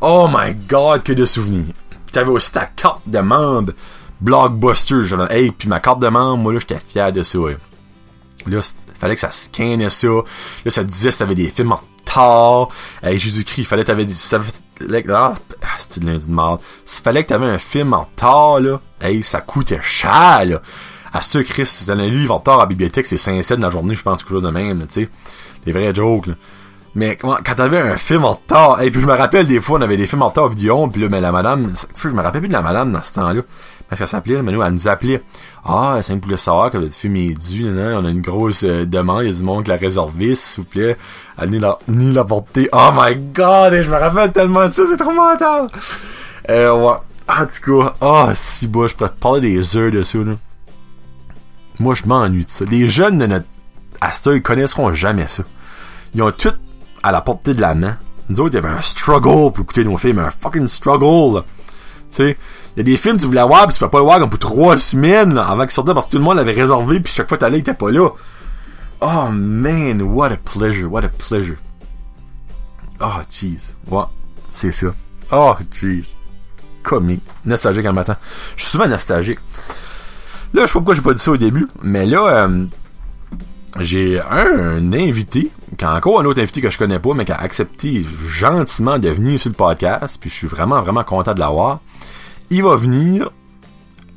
Oh 0.00 0.28
my 0.32 0.54
god, 0.68 1.02
que 1.02 1.12
de 1.12 1.24
souvenirs. 1.24 1.74
T'avais 2.12 2.30
aussi 2.30 2.52
ta 2.52 2.66
carte 2.66 3.02
de 3.06 3.18
membre 3.18 3.72
Blockbuster. 4.20 5.04
J'avais, 5.04 5.34
hey, 5.34 5.50
puis 5.50 5.68
ma 5.68 5.80
carte 5.80 6.00
de 6.00 6.08
membre, 6.08 6.38
moi, 6.38 6.52
là, 6.52 6.58
j'étais 6.60 6.78
fier 6.78 7.12
de 7.12 7.22
ça, 7.22 7.38
ouais. 7.38 7.56
Là, 8.46 8.60
fallait 8.98 9.14
que 9.14 9.20
ça 9.20 9.30
scannait 9.30 9.90
ça. 9.90 10.08
Là, 10.08 10.70
ça 10.70 10.84
disait 10.84 11.10
si 11.10 11.18
t'avais 11.18 11.34
des 11.34 11.48
films 11.48 11.72
en 11.72 11.80
retard. 12.04 12.68
Hey, 13.02 13.18
Jésus-Christ, 13.18 13.64
fallait 13.64 13.84
t'avais 13.84 14.04
des, 14.04 14.14
ah, 15.12 15.34
c'est 15.78 16.02
lundi 16.02 16.26
de 16.26 16.32
merde. 16.32 16.60
S'il 16.84 17.02
fallait 17.02 17.24
que 17.24 17.28
t'avais 17.28 17.46
un 17.46 17.58
film 17.58 17.92
en 17.92 18.02
retard, 18.02 18.60
là, 18.60 18.80
hey, 19.00 19.22
ça 19.22 19.40
coûtait 19.40 19.80
cher, 19.82 20.44
là. 20.44 20.62
À 21.12 21.22
ce 21.22 21.38
Chris, 21.38 21.66
si 21.66 21.86
t'as 21.86 21.94
un 21.94 22.08
livre 22.08 22.34
en 22.34 22.38
retard 22.38 22.56
à 22.56 22.62
la 22.62 22.66
bibliothèque, 22.66 23.06
c'est 23.06 23.18
5 23.18 23.42
cents 23.42 23.56
de 23.56 23.62
la 23.62 23.70
journée, 23.70 23.96
je 23.96 24.02
pense, 24.02 24.22
quelque 24.22 24.40
de 24.40 24.50
même, 24.50 24.86
tu 24.86 25.02
sais. 25.02 25.08
Des 25.66 25.72
vrais 25.72 25.94
jokes, 25.94 26.28
là. 26.28 26.34
Mais 26.94 27.16
quand 27.16 27.54
t'avais 27.56 27.78
un 27.78 27.96
film 27.96 28.24
en 28.24 28.32
retard, 28.32 28.82
et 28.82 28.90
puis 28.90 29.00
je 29.00 29.06
me 29.06 29.12
rappelle 29.12 29.46
des 29.46 29.60
fois, 29.60 29.78
on 29.78 29.82
avait 29.82 29.96
des 29.96 30.06
films 30.06 30.22
en 30.22 30.28
retard 30.28 30.48
vidéo, 30.48 30.88
puis 30.88 31.02
là, 31.02 31.08
mais 31.08 31.20
la 31.20 31.30
madame, 31.30 31.72
je 31.96 32.08
me 32.08 32.20
rappelle 32.20 32.40
plus 32.40 32.48
de 32.48 32.52
la 32.52 32.62
madame 32.62 32.92
dans 32.92 33.02
ce 33.02 33.12
temps-là. 33.12 33.42
Parce 33.90 33.98
qu'elle 33.98 34.08
s'appelait, 34.08 34.40
nous, 34.40 34.62
elle 34.62 34.72
nous 34.72 34.88
appelait. 34.88 35.20
Ah, 35.64 35.98
ça 36.02 36.14
me 36.14 36.20
voulait 36.20 36.36
savoir 36.36 36.70
que 36.70 36.78
votre 36.78 36.94
film 36.94 37.16
est 37.16 37.34
dû, 37.34 37.68
on 37.68 38.04
a 38.04 38.08
une 38.08 38.20
grosse 38.20 38.62
euh, 38.62 38.86
demande, 38.86 39.24
il 39.24 39.30
y 39.30 39.34
a 39.34 39.36
du 39.36 39.42
monde 39.42 39.64
qui 39.64 39.70
l'a 39.70 39.76
réservé, 39.76 40.36
s'il 40.36 40.62
vous 40.62 40.70
plaît. 40.70 40.96
Allez 41.36 41.58
la, 41.58 41.76
ni 41.88 42.12
la 42.12 42.24
porter. 42.24 42.68
Oh 42.72 42.90
my 42.96 43.16
god, 43.16 43.82
je 43.82 43.90
me 43.90 43.96
rappelle 43.96 44.30
tellement 44.30 44.68
de 44.68 44.72
ça, 44.72 44.84
c'est 44.88 44.96
trop 44.96 45.12
mental. 45.12 45.66
Euh, 46.48 46.72
ouais. 46.72 46.94
En 47.28 47.46
tout 47.46 47.82
cas, 47.82 47.94
ah, 48.00 48.26
oh, 48.28 48.32
si 48.34 48.68
bon, 48.68 48.86
je 48.86 48.94
pourrais 48.94 49.10
te 49.10 49.18
parler 49.18 49.40
des 49.40 49.76
heures 49.76 49.90
de 49.90 50.04
ça, 50.04 50.18
là. 50.18 50.36
Moi, 51.80 51.94
je 51.94 52.04
m'ennuie 52.04 52.44
de 52.44 52.50
ça. 52.50 52.64
Les 52.66 52.88
jeunes 52.88 53.18
de 53.18 53.26
notre 53.26 53.46
à 54.00 54.12
ils 54.26 54.42
connaisseront 54.42 54.92
jamais 54.92 55.28
ça. 55.28 55.42
Ils 56.14 56.22
ont 56.22 56.30
tout 56.30 56.54
à 57.02 57.12
la 57.12 57.20
portée 57.20 57.54
de 57.54 57.60
la 57.60 57.74
main. 57.74 57.96
Nous 58.28 58.40
autres, 58.40 58.54
il 58.54 58.62
y 58.62 58.66
avait 58.66 58.76
un 58.76 58.82
struggle 58.82 59.52
pour 59.52 59.60
écouter 59.60 59.84
nos 59.84 59.96
films, 59.96 60.20
un 60.20 60.30
fucking 60.30 60.68
struggle, 60.68 61.42
il 62.18 62.36
y 62.76 62.80
a 62.80 62.82
des 62.82 62.96
films 62.96 63.16
que 63.16 63.20
tu 63.20 63.26
voulais 63.26 63.42
voir 63.42 63.66
pis 63.66 63.74
tu 63.74 63.80
peux 63.80 63.88
pas 63.88 63.98
le 63.98 64.04
voir 64.04 64.18
comme 64.18 64.30
pour 64.30 64.38
trois 64.38 64.78
semaines 64.78 65.38
avant 65.38 65.62
qu'ils 65.62 65.72
sortaient 65.72 65.94
parce 65.94 66.06
que 66.06 66.12
tout 66.12 66.18
le 66.18 66.24
monde 66.24 66.36
l'avait 66.36 66.52
réservé 66.52 67.00
puis 67.00 67.12
chaque 67.12 67.28
fois 67.28 67.38
que 67.38 67.40
t'allais 67.40 67.58
il 67.58 67.60
était 67.60 67.74
pas 67.74 67.90
là. 67.90 68.08
Oh 69.00 69.28
man, 69.32 70.02
what 70.02 70.26
a 70.26 70.36
pleasure, 70.36 70.90
what 70.90 71.04
a 71.04 71.08
pleasure. 71.08 71.56
Oh 73.00 73.22
jeez, 73.30 73.74
ouais, 73.90 74.04
c'est 74.50 74.72
ça. 74.72 74.88
Oh 75.32 75.54
jeez, 75.72 76.02
comique, 76.82 77.22
nostalgique 77.44 77.86
en 77.86 77.92
matin. 77.92 78.16
Je 78.56 78.62
suis 78.62 78.72
souvent 78.72 78.88
nostalgique. 78.88 79.38
Là, 80.52 80.62
je 80.62 80.66
sais 80.66 80.72
pas 80.72 80.80
pourquoi 80.80 80.94
j'ai 80.94 81.02
pas 81.02 81.14
dit 81.14 81.22
ça 81.22 81.30
au 81.30 81.36
début, 81.36 81.68
mais 81.82 82.04
là, 82.04 82.44
euh, 82.44 82.66
j'ai 83.78 84.20
un, 84.20 84.92
invité, 84.92 85.50
encore 85.82 86.20
un 86.20 86.24
autre 86.24 86.40
invité 86.40 86.60
que 86.60 86.70
je 86.70 86.78
connais 86.78 86.98
pas, 86.98 87.14
mais 87.14 87.24
qui 87.24 87.32
a 87.32 87.36
accepté 87.36 88.04
gentiment 88.26 88.98
de 88.98 89.08
venir 89.08 89.38
sur 89.38 89.50
le 89.50 89.54
podcast, 89.54 90.18
puis 90.20 90.28
je 90.28 90.34
suis 90.34 90.48
vraiment, 90.48 90.80
vraiment 90.82 91.04
content 91.04 91.34
de 91.34 91.40
l'avoir. 91.40 91.80
Il 92.50 92.62
va 92.62 92.76
venir 92.76 93.30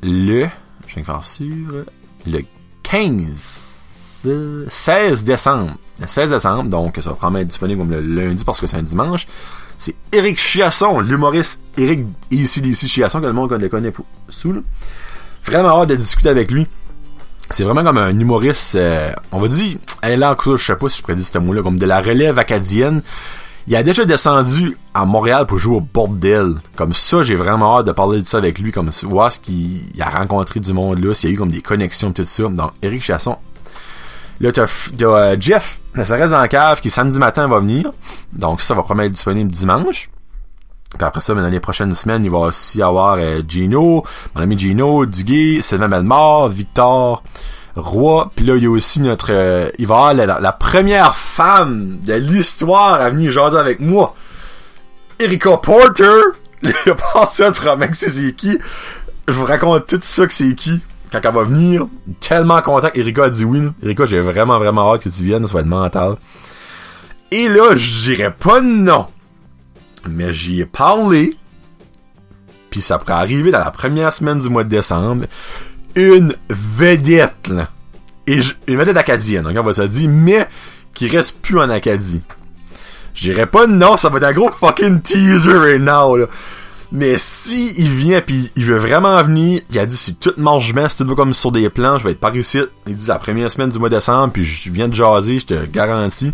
le, 0.02 0.46
je 0.86 0.94
vais 0.96 1.02
faire 1.04 1.24
sûr, 1.24 1.84
le 2.26 2.40
15, 2.82 4.66
16 4.68 5.24
décembre. 5.24 5.76
Le 6.00 6.06
16 6.06 6.30
décembre, 6.30 6.68
donc 6.68 6.96
ça 6.96 7.10
va 7.10 7.16
probablement 7.16 7.42
être 7.42 7.48
disponible 7.48 7.80
comme 7.80 7.92
le 7.92 8.00
lundi 8.00 8.44
parce 8.44 8.60
que 8.60 8.66
c'est 8.66 8.76
un 8.76 8.82
dimanche. 8.82 9.26
C'est 9.78 9.94
Eric 10.12 10.38
Chiasson, 10.38 11.00
l'humoriste 11.00 11.60
Eric 11.76 12.04
ici 12.30 12.88
Chiasson, 12.88 13.20
que 13.20 13.26
le 13.26 13.32
monde 13.32 13.50
connaît 13.68 13.92
sous. 14.28 14.62
Vraiment 15.44 15.80
hâte 15.80 15.90
de 15.90 15.96
discuter 15.96 16.28
avec 16.28 16.50
lui 16.50 16.66
c'est 17.50 17.64
vraiment 17.64 17.84
comme 17.84 17.98
un 17.98 18.18
humoriste, 18.18 18.76
euh, 18.76 19.12
on 19.32 19.38
va 19.38 19.48
dire, 19.48 19.76
elle 20.02 20.20
là, 20.20 20.36
je 20.44 20.56
sais 20.56 20.76
pas 20.76 20.88
si 20.88 21.02
je 21.06 21.12
dire 21.12 21.24
ce 21.24 21.38
mot-là, 21.38 21.62
comme 21.62 21.78
de 21.78 21.86
la 21.86 22.00
relève 22.00 22.38
acadienne. 22.38 23.02
Il 23.66 23.74
a 23.76 23.82
déjà 23.82 24.04
descendu 24.04 24.76
à 24.92 25.06
Montréal 25.06 25.46
pour 25.46 25.56
jouer 25.56 25.76
au 25.76 25.80
bordel. 25.80 26.56
Comme 26.76 26.92
ça, 26.92 27.22
j'ai 27.22 27.34
vraiment 27.34 27.78
hâte 27.78 27.86
de 27.86 27.92
parler 27.92 28.20
de 28.20 28.26
ça 28.26 28.36
avec 28.36 28.58
lui, 28.58 28.72
comme 28.72 28.90
voir 29.04 29.32
ce 29.32 29.40
qu'il 29.40 29.86
a 30.00 30.10
rencontré 30.10 30.60
du 30.60 30.72
monde 30.74 31.02
là, 31.02 31.14
s'il 31.14 31.30
y 31.30 31.32
a 31.32 31.34
eu 31.34 31.38
comme 31.38 31.50
des 31.50 31.62
connexions 31.62 32.12
tout 32.12 32.26
ça. 32.26 32.42
Donc, 32.42 32.72
Eric 32.82 33.02
Chasson. 33.02 33.38
Là, 34.40 34.52
t'as, 34.52 34.66
euh, 35.00 35.36
Jeff, 35.40 35.80
ça 36.02 36.16
reste 36.16 36.34
en 36.34 36.46
cave, 36.46 36.80
qui 36.82 36.90
samedi 36.90 37.18
matin 37.18 37.48
va 37.48 37.60
venir. 37.60 37.90
Donc, 38.34 38.60
ça 38.60 38.74
va 38.74 38.82
probablement 38.82 39.06
être 39.06 39.12
disponible 39.12 39.50
dimanche. 39.50 40.10
Puis 40.90 41.04
après 41.04 41.20
ça, 41.22 41.34
dans 41.34 41.48
les 41.48 41.60
prochaines 41.60 41.94
semaines, 41.94 42.24
il 42.24 42.30
va 42.30 42.38
aussi 42.38 42.82
avoir 42.82 43.14
euh, 43.18 43.40
Gino, 43.48 44.04
mon 44.34 44.42
ami 44.42 44.58
Gino, 44.58 45.06
Duguay, 45.06 45.60
Sylvain 45.62 45.88
Belmort, 45.88 46.48
Victor 46.48 47.22
Roy. 47.76 48.30
Puis 48.34 48.44
là, 48.44 48.56
il 48.56 48.62
y 48.62 48.66
a 48.66 48.70
aussi 48.70 49.00
notre... 49.00 49.28
Euh, 49.30 49.70
il 49.78 49.86
va 49.86 50.08
avoir 50.08 50.40
la, 50.40 50.52
première 50.52 51.14
femme 51.16 51.98
de 52.04 52.14
l'histoire 52.14 53.00
à 53.00 53.10
venir 53.10 53.32
jaser 53.32 53.58
avec 53.58 53.80
moi. 53.80 54.14
Erika 55.18 55.56
Porter. 55.56 56.20
À 56.64 57.76
mec 57.76 57.94
c'est 57.94 58.34
qui. 58.34 58.58
Je 59.28 59.32
vous 59.34 59.44
raconte 59.44 59.86
tout 59.86 60.00
ça 60.02 60.26
que 60.26 60.32
c'est 60.32 60.54
qui. 60.54 60.80
Quand 61.12 61.20
elle 61.22 61.34
va 61.34 61.42
venir, 61.42 61.86
tellement 62.20 62.62
content 62.62 62.88
Erika 62.94 63.24
a 63.24 63.30
dit 63.30 63.44
oui. 63.44 63.60
Erika, 63.82 64.06
j'ai 64.06 64.20
vraiment, 64.20 64.58
vraiment 64.58 64.92
hâte 64.94 65.02
que 65.02 65.10
tu 65.10 65.24
viennes, 65.24 65.46
ça 65.46 65.52
va 65.52 65.60
être 65.60 65.66
mental. 65.66 66.16
Et 67.30 67.48
là, 67.48 67.76
je 67.76 68.00
dirais 68.00 68.34
pas 68.38 68.62
non 68.62 69.06
mais 70.08 70.32
j'y 70.32 70.60
ai 70.60 70.66
parlé. 70.66 71.32
Puis 72.70 72.82
ça 72.82 72.98
pourrait 72.98 73.14
arriver 73.14 73.50
dans 73.50 73.60
la 73.60 73.70
première 73.70 74.12
semaine 74.12 74.40
du 74.40 74.48
mois 74.48 74.64
de 74.64 74.68
décembre. 74.68 75.26
Une 75.96 76.34
vedette, 76.48 77.48
là. 77.48 77.68
Et 78.26 78.40
une 78.66 78.76
vedette 78.78 78.96
acadienne, 78.96 79.46
on 79.46 79.62
va 79.62 79.74
se 79.74 79.82
dire, 79.82 80.08
mais 80.08 80.46
qui 80.94 81.08
reste 81.08 81.40
plus 81.40 81.58
en 81.58 81.68
Acadie. 81.70 82.22
J'irai 83.14 83.46
pas 83.46 83.66
non, 83.66 83.96
ça 83.96 84.08
va 84.08 84.18
être 84.18 84.24
un 84.24 84.32
gros 84.32 84.50
fucking 84.50 85.00
teaser 85.00 85.58
right 85.58 85.80
now, 85.80 86.16
là. 86.16 86.26
Mais 86.92 87.16
si 87.18 87.74
il 87.76 87.88
vient 87.88 88.20
puis 88.20 88.52
il 88.54 88.64
veut 88.64 88.78
vraiment 88.78 89.20
venir, 89.22 89.62
il 89.70 89.78
a 89.80 89.86
dit 89.86 89.96
si 89.96 90.14
tout 90.14 90.32
marche 90.36 90.72
bien, 90.72 90.88
si 90.88 90.98
tout 90.98 91.06
va 91.06 91.14
comme 91.14 91.34
sur 91.34 91.50
des 91.50 91.68
plans, 91.68 91.98
je 91.98 92.04
vais 92.04 92.12
être 92.12 92.20
par 92.20 92.36
ici. 92.36 92.60
Il 92.86 92.96
dit 92.96 93.06
la 93.06 93.18
première 93.18 93.50
semaine 93.50 93.70
du 93.70 93.78
mois 93.78 93.88
de 93.88 93.96
décembre, 93.96 94.32
puis 94.32 94.44
je 94.44 94.70
viens 94.70 94.88
de 94.88 94.94
jaser, 94.94 95.40
je 95.40 95.46
te 95.46 95.64
garantis. 95.66 96.32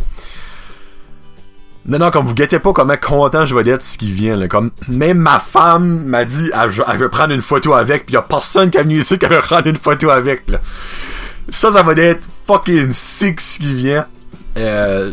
Non, 1.87 1.99
non, 1.99 2.11
comme 2.11 2.27
vous 2.27 2.35
guettez 2.35 2.59
pas 2.59 2.73
comment 2.73 2.97
content 2.97 3.47
je 3.47 3.55
vais 3.55 3.69
être 3.69 3.83
ce 3.83 3.97
qui 3.97 4.13
vient, 4.13 4.37
là. 4.37 4.49
Comme, 4.49 4.71
même 4.89 5.19
ma 5.19 5.41
femme 5.41 6.05
m'a 6.05 6.25
dit, 6.25 6.51
elle, 6.55 6.99
veut 6.99 7.09
prendre 7.09 7.33
une 7.33 7.41
photo 7.41 7.75
avec, 7.75 8.07
pis 8.07 8.13
y 8.13 8.17
a 8.17 8.23
personne 8.23 8.71
qui 8.71 8.79
est 8.79 8.83
venu 8.83 8.99
ici 9.01 9.19
qui 9.19 9.27
veut 9.27 9.41
prendre 9.41 9.67
une 9.67 9.79
photo 9.79 10.11
avec, 10.11 10.49
là. 10.49 10.61
Ça, 11.49 11.73
ça 11.73 11.83
va 11.83 11.93
être 11.95 12.29
fucking 12.47 12.93
sick 12.93 13.41
ce 13.41 13.59
qui 13.59 13.75
vient. 13.75 14.07
Euh, 14.57 15.13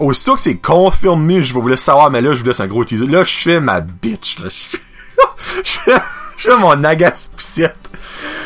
aussitôt 0.00 0.34
que 0.34 0.40
c'est 0.40 0.56
confirmé, 0.56 1.42
je 1.42 1.52
vais 1.52 1.60
vous 1.60 1.68
laisser 1.68 1.84
savoir, 1.84 2.10
mais 2.10 2.20
là, 2.20 2.34
je 2.34 2.40
vous 2.40 2.46
laisse 2.46 2.60
un 2.60 2.66
gros 2.66 2.84
teaser. 2.84 3.06
Là, 3.06 3.22
je 3.22 3.34
fais 3.34 3.60
ma 3.60 3.80
bitch, 3.80 4.38
là. 4.40 4.48
Je 5.64 5.72
fais, 5.72 5.98
je 6.36 6.48
fais 6.48 6.56
mon 6.56 6.84
agaspicette. 6.84 7.90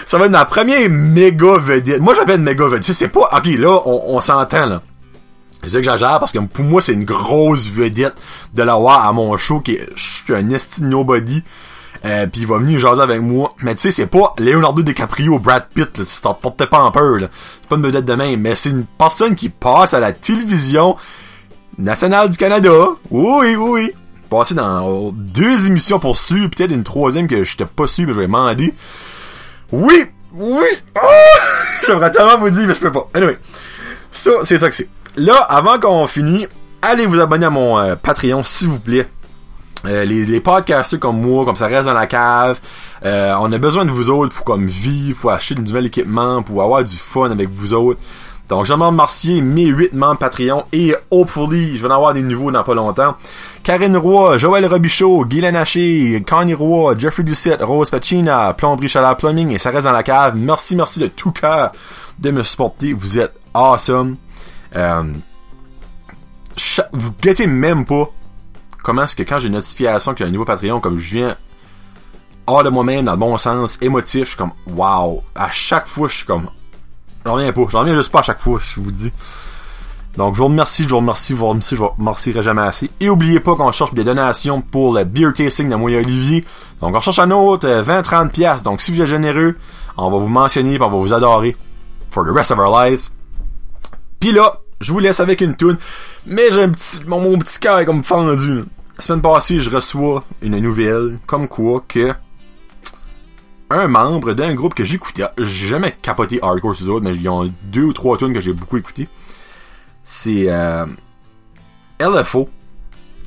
Ça 0.07 0.17
va 0.17 0.25
être 0.25 0.31
ma 0.31 0.47
première 0.47 0.89
méga 0.89 1.59
vedette. 1.59 2.01
Moi, 2.01 2.15
j'appelle 2.15 2.41
méga 2.41 2.67
vedette. 2.67 2.85
C'est 2.85 3.09
pas, 3.09 3.29
ok, 3.31 3.47
là, 3.59 3.83
on 3.85 4.19
s'entend, 4.23 4.65
là. 4.65 4.83
C'est 5.63 5.69
ça 5.69 5.79
que 5.79 5.85
j'exagère 5.85 6.19
parce 6.19 6.33
que 6.33 6.39
pour 6.39 6.65
moi, 6.65 6.83
c'est 6.83 6.93
une 6.93 7.05
grosse 7.05 7.69
vedette 7.69 8.15
de 8.55 8.63
l'avoir 8.63 9.07
à 9.07 9.13
mon 9.13 9.37
show 9.37 9.61
qui 9.61 9.79
je 9.95 10.03
suis 10.03 10.35
un 10.35 10.51
esti 10.51 10.83
nobody. 10.83 11.43
Euh, 12.05 12.27
puis 12.27 12.41
il 12.41 12.47
va 12.49 12.59
venir 12.59 12.81
jaser 12.81 13.01
avec 13.01 13.21
moi. 13.21 13.53
Mais 13.63 13.75
tu 13.77 13.83
sais, 13.83 13.91
c'est 13.93 14.07
pas 14.07 14.35
Leonardo 14.39 14.83
DiCaprio, 14.83 15.39
Brad 15.39 15.69
Pitt, 15.73 15.99
là, 15.99 16.05
si 16.05 16.21
t'en 16.21 16.35
portais 16.35 16.67
pas 16.67 16.81
en 16.81 16.91
peur, 16.91 17.19
là. 17.19 17.29
C'est 17.61 17.69
pas 17.69 17.77
une 17.77 17.83
vedette 17.83 18.05
de 18.05 18.15
même, 18.15 18.41
mais 18.41 18.57
c'est 18.57 18.71
une 18.71 18.87
personne 18.87 19.37
qui 19.37 19.49
passe 19.49 19.95
à 19.95 20.01
la 20.01 20.13
télévision 20.13 20.97
nationale 21.79 22.29
du 22.29 22.37
Canada. 22.37 22.73
Oui, 23.11 23.55
oui. 23.55 23.93
Passé 24.29 24.55
dans 24.55 25.13
deux 25.13 25.67
émissions 25.69 26.01
pour 26.01 26.19
suivre, 26.19 26.49
peut-être 26.51 26.73
une 26.73 26.85
troisième 26.85 27.29
que 27.29 27.45
j'étais 27.45 27.67
pas 27.67 27.87
sûr, 27.87 28.07
mais 28.07 28.15
je 28.15 28.21
vais 28.21 28.27
demander. 28.27 28.75
Oui, 29.71 30.07
oui. 30.35 30.67
Oh! 30.97 31.07
J'aimerais 31.87 32.11
tellement 32.11 32.39
vous 32.39 32.51
dire, 32.51 32.67
mais 32.67 32.75
je 32.75 32.81
peux 32.81 32.93
pas. 32.93 33.09
Anyway, 33.15 33.39
ça, 34.11 34.31
c'est 34.43 34.59
ça 34.59 34.69
que 34.69 34.75
c'est. 34.75 34.89
Là, 35.17 35.37
avant 35.37 35.79
qu'on 35.79 36.07
finisse, 36.07 36.49
allez 36.81 37.07
vous 37.07 37.21
abonner 37.21 37.47
à 37.47 37.51
mon 37.51 37.79
euh, 37.79 37.97
Patreon, 37.97 38.45
s'il 38.45 38.69
vous 38.69 38.81
plaît. 38.81 39.07
Euh, 39.85 40.05
les, 40.05 40.25
les 40.25 40.41
podcasters 40.41 41.01
comme 41.01 41.21
moi, 41.21 41.45
comme 41.45 41.57
ça 41.57 41.67
reste 41.67 41.87
dans 41.87 41.93
la 41.93 42.07
cave, 42.07 42.61
euh, 43.05 43.35
on 43.41 43.51
a 43.53 43.59
besoin 43.59 43.85
de 43.85 43.91
vous 43.91 44.11
autres 44.11 44.35
pour 44.35 44.45
comme 44.45 44.67
vivre, 44.67 45.21
pour 45.21 45.33
acheter 45.33 45.55
du 45.57 45.63
nouvel 45.63 45.87
équipement, 45.87 46.43
pour 46.43 46.63
avoir 46.63 46.85
du 46.85 46.97
fun 46.97 47.31
avec 47.31 47.51
vous 47.51 47.75
autres. 47.75 48.01
Donc, 48.49 48.65
je 48.65 48.73
demande 48.73 48.97
Mercier, 48.97 49.41
mes 49.41 49.67
8 49.67 49.93
membres 49.93 50.19
Patreon 50.19 50.65
et 50.73 50.95
hopefully, 51.11 51.77
je 51.77 51.83
vais 51.83 51.89
en 51.93 51.97
avoir 51.97 52.15
des 52.15 52.23
nouveaux 52.23 52.51
dans 52.51 52.63
pas 52.63 52.75
longtemps. 52.75 53.17
Karine 53.63 53.97
Roy, 53.97 54.39
Joël 54.39 54.67
Robichaud, 54.67 55.25
Guylaine 55.25 55.57
Haché, 55.57 56.23
Connie 56.27 56.55
Roy, 56.55 56.95
Jeffrey 56.99 57.23
Doucette, 57.23 57.63
Rose 57.63 57.91
Pacina, 57.91 58.53
Plomberie 58.55 58.89
Chaleur 58.89 59.17
Plumbing 59.17 59.53
et 59.53 59.59
ça 59.59 59.71
reste 59.71 59.87
dans 59.87 59.93
la 59.93 60.03
cave. 60.03 60.37
Merci, 60.37 60.77
merci 60.77 61.01
de 61.01 61.07
tout 61.07 61.33
cœur 61.33 61.73
de 62.19 62.31
me 62.31 62.43
supporter. 62.43 62.93
Vous 62.93 63.19
êtes 63.19 63.35
awesome. 63.55 64.17
Euh, 64.77 65.13
vous 66.93 67.13
guettez 67.21 67.47
même 67.47 67.85
pas 67.85 68.11
comment 68.83 69.05
est-ce 69.05 69.17
que 69.17 69.23
quand 69.23 69.39
j'ai 69.39 69.49
une 69.49 69.55
notification 69.55 70.15
qu'il 70.15 70.25
y 70.25 70.27
a 70.27 70.29
un 70.29 70.33
nouveau 70.33 70.45
Patreon, 70.45 70.81
comme 70.81 70.99
je 70.99 71.15
viens 71.15 71.37
hors 72.47 72.65
de 72.65 72.71
moi-même, 72.71 73.05
dans 73.05 73.13
le 73.13 73.19
bon 73.19 73.37
sens, 73.39 73.79
émotif, 73.81 74.25
je 74.25 74.29
suis 74.29 74.37
comme 74.37 74.53
wow. 74.67 75.23
À 75.35 75.51
chaque 75.51 75.87
fois, 75.87 76.09
je 76.09 76.17
suis 76.17 76.27
comme. 76.27 76.49
J'en 77.25 77.35
reviens 77.35 77.53
pas. 77.53 77.63
J'en 77.69 77.81
reviens 77.81 77.95
juste 77.95 78.11
pas 78.11 78.21
à 78.21 78.23
chaque 78.23 78.41
fois, 78.41 78.59
je 78.59 78.81
vous 78.81 78.91
dis. 78.91 79.13
Donc, 80.17 80.35
je 80.35 80.39
vous 80.39 80.45
remercie, 80.47 80.83
je 80.83 80.89
vous 80.91 80.97
remercie, 80.97 81.33
je 81.33 81.39
vous 81.39 81.49
remercie, 81.49 81.75
je 81.75 81.81
vous 81.81 81.89
remercierai 81.89 82.43
jamais 82.43 82.63
assez. 82.63 82.91
Et 83.01 83.09
oubliez 83.09 83.41
pas 83.41 83.55
qu'on 83.57 83.73
cherche 83.73 83.95
des 83.95 84.05
donations 84.05 84.61
pour 84.61 84.93
le 84.93 85.05
beer 85.05 85.33
tasting 85.35 85.71
de 85.71 85.75
Moya 85.77 86.01
Olivier. 86.01 86.45
Donc, 86.81 86.95
on 86.95 87.01
cherche 87.01 87.19
un 87.19 87.31
autre 87.31 87.67
20-30 87.67 88.31
pièces. 88.31 88.63
Donc, 88.63 88.83
si 88.83 88.93
vous 88.93 89.01
êtes 89.01 89.07
généreux, 89.07 89.57
on 89.97 90.11
va 90.11 90.19
vous 90.19 90.29
mentionner 90.29 90.75
et 90.75 90.83
on 90.83 90.89
va 90.89 90.97
vous 90.97 91.15
adorer 91.15 91.57
for 92.11 92.25
the 92.25 92.31
rest 92.31 92.51
of 92.51 92.59
our 92.59 92.71
lives. 92.71 93.11
Puis 94.23 94.31
là, 94.31 94.61
je 94.81 94.93
vous 94.93 95.01
laisse 95.01 95.19
avec 95.19 95.41
une 95.41 95.57
tune. 95.57 95.77
Mais 96.27 96.53
j'ai 96.53 96.69
mon, 97.09 97.37
petit 97.41 97.59
cœur 97.59 97.81
est 97.81 97.85
comme 97.85 98.05
fendu. 98.05 98.63
La 98.97 99.03
semaine 99.03 99.21
passée, 99.21 99.59
je 99.59 99.69
reçois 99.69 100.23
une 100.43 100.61
nouvelle, 100.61 101.19
comme 101.27 101.49
quoi 101.49 101.85
que 101.89 102.15
un 103.69 103.89
membre 103.89 104.35
d'un 104.35 104.55
groupe 104.55 104.75
que 104.75 104.85
j'écoutais, 104.85 105.25
j'ai 105.39 105.67
jamais 105.67 105.97
capoté 106.01 106.39
hardcore 106.41 106.77
sur 106.77 106.87
eux 106.87 106.91
autres, 106.91 107.05
mais 107.05 107.17
il 107.17 107.23
y 107.23 107.27
a 107.27 107.47
deux 107.65 107.83
ou 107.83 107.93
trois 107.93 108.17
tunes 108.17 108.33
que 108.33 108.39
j'ai 108.39 108.53
beaucoup 108.53 108.77
écouté. 108.77 109.09
C'est 110.05 110.45
euh, 110.47 110.87
LFO. 111.99 112.49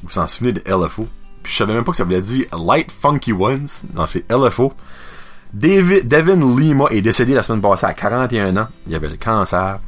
Vous 0.01 0.08
vous 0.08 0.19
en 0.19 0.29
souvenez 0.29 0.53
de 0.53 0.62
LFO? 0.65 1.10
Puis 1.43 1.51
je 1.51 1.58
savais 1.58 1.73
même 1.73 1.84
pas 1.84 1.91
que 1.91 1.97
ça 1.97 2.05
voulait 2.05 2.21
dire 2.21 2.45
Light 2.58 2.89
Funky 2.89 3.34
Ones. 3.34 3.67
Non, 3.93 4.05
c'est 4.05 4.23
LFO. 4.31 4.71
David, 5.51 6.08
Devin 6.08 6.58
Lima 6.58 6.86
est 6.91 7.01
décédé 7.01 7.34
la 7.34 7.43
semaine 7.43 7.62
passée 7.62 7.86
à 7.86 7.93
41 7.93 8.55
ans. 8.55 8.67
Il 8.88 8.95
avait 8.95 9.10
le 9.10 9.17
cancer. 9.17 9.79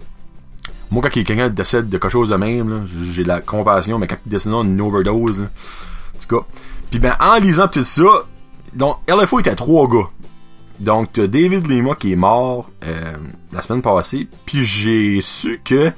Moi, 0.89 1.01
quand 1.03 1.09
quelqu'un 1.09 1.49
décède 1.49 1.89
de 1.89 1.97
quelque 1.97 2.09
chose 2.09 2.29
de 2.29 2.35
même, 2.35 2.87
j'ai 3.03 3.23
la 3.23 3.41
compassion, 3.41 3.99
mais 3.99 4.07
quand 4.07 4.17
il 4.25 4.29
décède 4.29 4.51
d'une 4.53 4.81
overdose, 4.81 5.41
en 5.41 6.19
tout 6.19 6.39
cas. 6.39 6.47
Puis 6.89 6.99
ben, 6.99 7.15
en 7.19 7.37
lisant 7.37 7.67
tout 7.67 7.83
ça, 7.83 8.25
donc, 8.73 8.97
LFO 9.07 9.39
était 9.39 9.55
trois 9.55 9.87
gars. 9.87 10.09
Donc, 10.79 11.13
t'as 11.13 11.27
David 11.27 11.67
Lima 11.67 11.95
qui 11.95 12.11
est 12.13 12.15
mort 12.15 12.69
euh, 12.85 13.13
la 13.51 13.61
semaine 13.61 13.81
passée, 13.81 14.27
puis 14.45 14.63
j'ai 14.63 15.21
su 15.21 15.59
que 15.63 15.91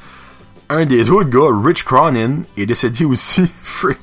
un 0.69 0.86
des 0.86 1.10
autres 1.10 1.30
gars, 1.30 1.49
Rich 1.52 1.84
Cronin, 1.84 2.39
est 2.56 2.65
décédé 2.65 3.04
aussi 3.04 3.52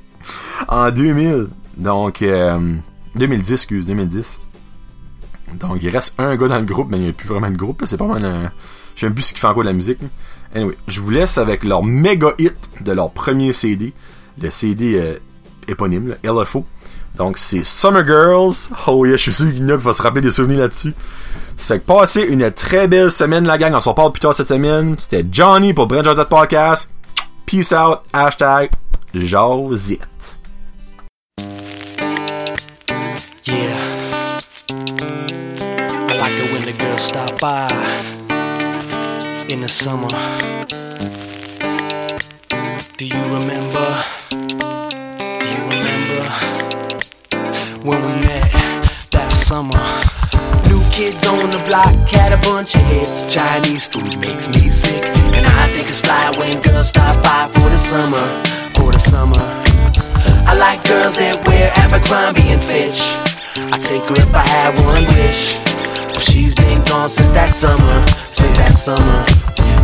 en 0.68 0.90
2000. 0.90 1.48
Donc, 1.78 2.22
euh, 2.22 2.74
2010, 3.14 3.52
excuse, 3.52 3.86
2010. 3.86 4.40
Donc, 5.54 5.78
il 5.80 5.88
reste 5.88 6.14
un 6.18 6.36
gars 6.36 6.48
dans 6.48 6.58
le 6.58 6.64
groupe, 6.64 6.90
mais 6.90 6.98
il 6.98 7.04
n'y 7.04 7.08
a 7.08 7.12
plus 7.12 7.28
vraiment 7.28 7.50
de 7.50 7.56
groupe. 7.56 7.82
C'est 7.86 7.96
pas 7.96 8.06
mal 8.06 8.24
un... 8.24 8.52
Je 8.96 9.06
plus 9.08 9.22
ce 9.22 9.34
qui 9.34 9.40
fait 9.40 9.46
encore 9.46 9.62
de 9.62 9.68
la 9.68 9.74
musique. 9.74 10.00
Anyway, 10.56 10.74
je 10.88 11.00
vous 11.02 11.10
laisse 11.10 11.36
avec 11.36 11.64
leur 11.64 11.84
méga 11.84 12.28
hit 12.38 12.54
de 12.80 12.92
leur 12.92 13.10
premier 13.10 13.52
CD. 13.52 13.92
Le 14.40 14.48
CD 14.48 14.94
euh, 14.94 15.18
éponyme, 15.68 16.14
le 16.22 16.32
LFO. 16.32 16.64
Donc, 17.16 17.36
c'est 17.36 17.62
Summer 17.62 18.06
Girls. 18.06 18.54
Oh 18.86 19.04
yeah, 19.04 19.18
je 19.18 19.22
suis 19.22 19.32
sûr 19.34 19.52
qu'il 19.52 19.66
va 19.70 19.92
se 19.92 20.00
rappeler 20.00 20.22
des 20.22 20.30
souvenirs 20.30 20.60
là-dessus. 20.60 20.94
Ça 21.58 21.74
fait 21.74 21.80
que 21.80 21.84
passez 21.84 22.22
une 22.22 22.50
très 22.52 22.88
belle 22.88 23.10
semaine, 23.10 23.44
la 23.44 23.58
gang. 23.58 23.74
On 23.74 23.80
s'en 23.80 23.92
parle 23.92 24.12
plus 24.12 24.20
tard 24.20 24.34
cette 24.34 24.46
semaine. 24.46 24.94
C'était 24.98 25.26
Johnny 25.30 25.74
pour 25.74 25.88
Brand 25.88 26.04
Josette 26.04 26.30
Podcast. 26.30 26.90
Peace 27.44 27.72
out. 27.72 27.98
Hashtag 28.14 28.70
Josette. 29.12 30.38
Yeah. 33.44 33.76
I 36.08 36.16
like 36.18 36.38
it 36.38 36.50
when 36.50 36.64
the 36.64 36.72
girls 36.72 37.02
stop 37.02 37.38
by 37.38 38.05
in 39.48 39.60
the 39.60 39.68
summer. 39.68 40.08
Do 42.96 43.06
you 43.06 43.22
remember? 43.36 43.86
Do 44.30 45.46
you 45.54 45.62
remember 45.70 46.22
when 47.86 48.00
we 48.02 48.12
met 48.26 48.50
that 49.12 49.30
summer? 49.30 49.84
New 50.66 50.82
kids 50.90 51.26
on 51.26 51.50
the 51.50 51.62
block 51.66 51.94
had 52.10 52.32
a 52.32 52.38
bunch 52.38 52.74
of 52.74 52.82
hits. 52.82 53.26
Chinese 53.32 53.86
food 53.86 54.18
makes 54.18 54.48
me 54.48 54.68
sick, 54.68 55.04
and 55.36 55.46
I 55.46 55.72
think 55.72 55.88
it's 55.88 56.00
fly 56.00 56.32
when 56.38 56.60
girls 56.62 56.88
stop 56.88 57.22
by 57.22 57.46
for 57.52 57.70
the 57.70 57.78
summer, 57.78 58.26
for 58.74 58.90
the 58.90 58.98
summer. 58.98 59.44
I 60.48 60.56
like 60.58 60.82
girls 60.84 61.16
that 61.18 61.46
wear 61.46 61.70
Abercrombie 61.76 62.48
and 62.50 62.62
Fitch. 62.62 63.00
I'd 63.72 63.80
take 63.82 64.02
her 64.10 64.22
if 64.22 64.34
I 64.34 64.46
had 64.46 64.78
one 64.84 65.04
wish. 65.14 65.75
She's 66.18 66.54
been 66.54 66.82
gone 66.84 67.08
since 67.08 67.32
that 67.32 67.50
summer, 67.50 68.06
since 68.24 68.56
that 68.56 68.74
summer. 68.74 69.24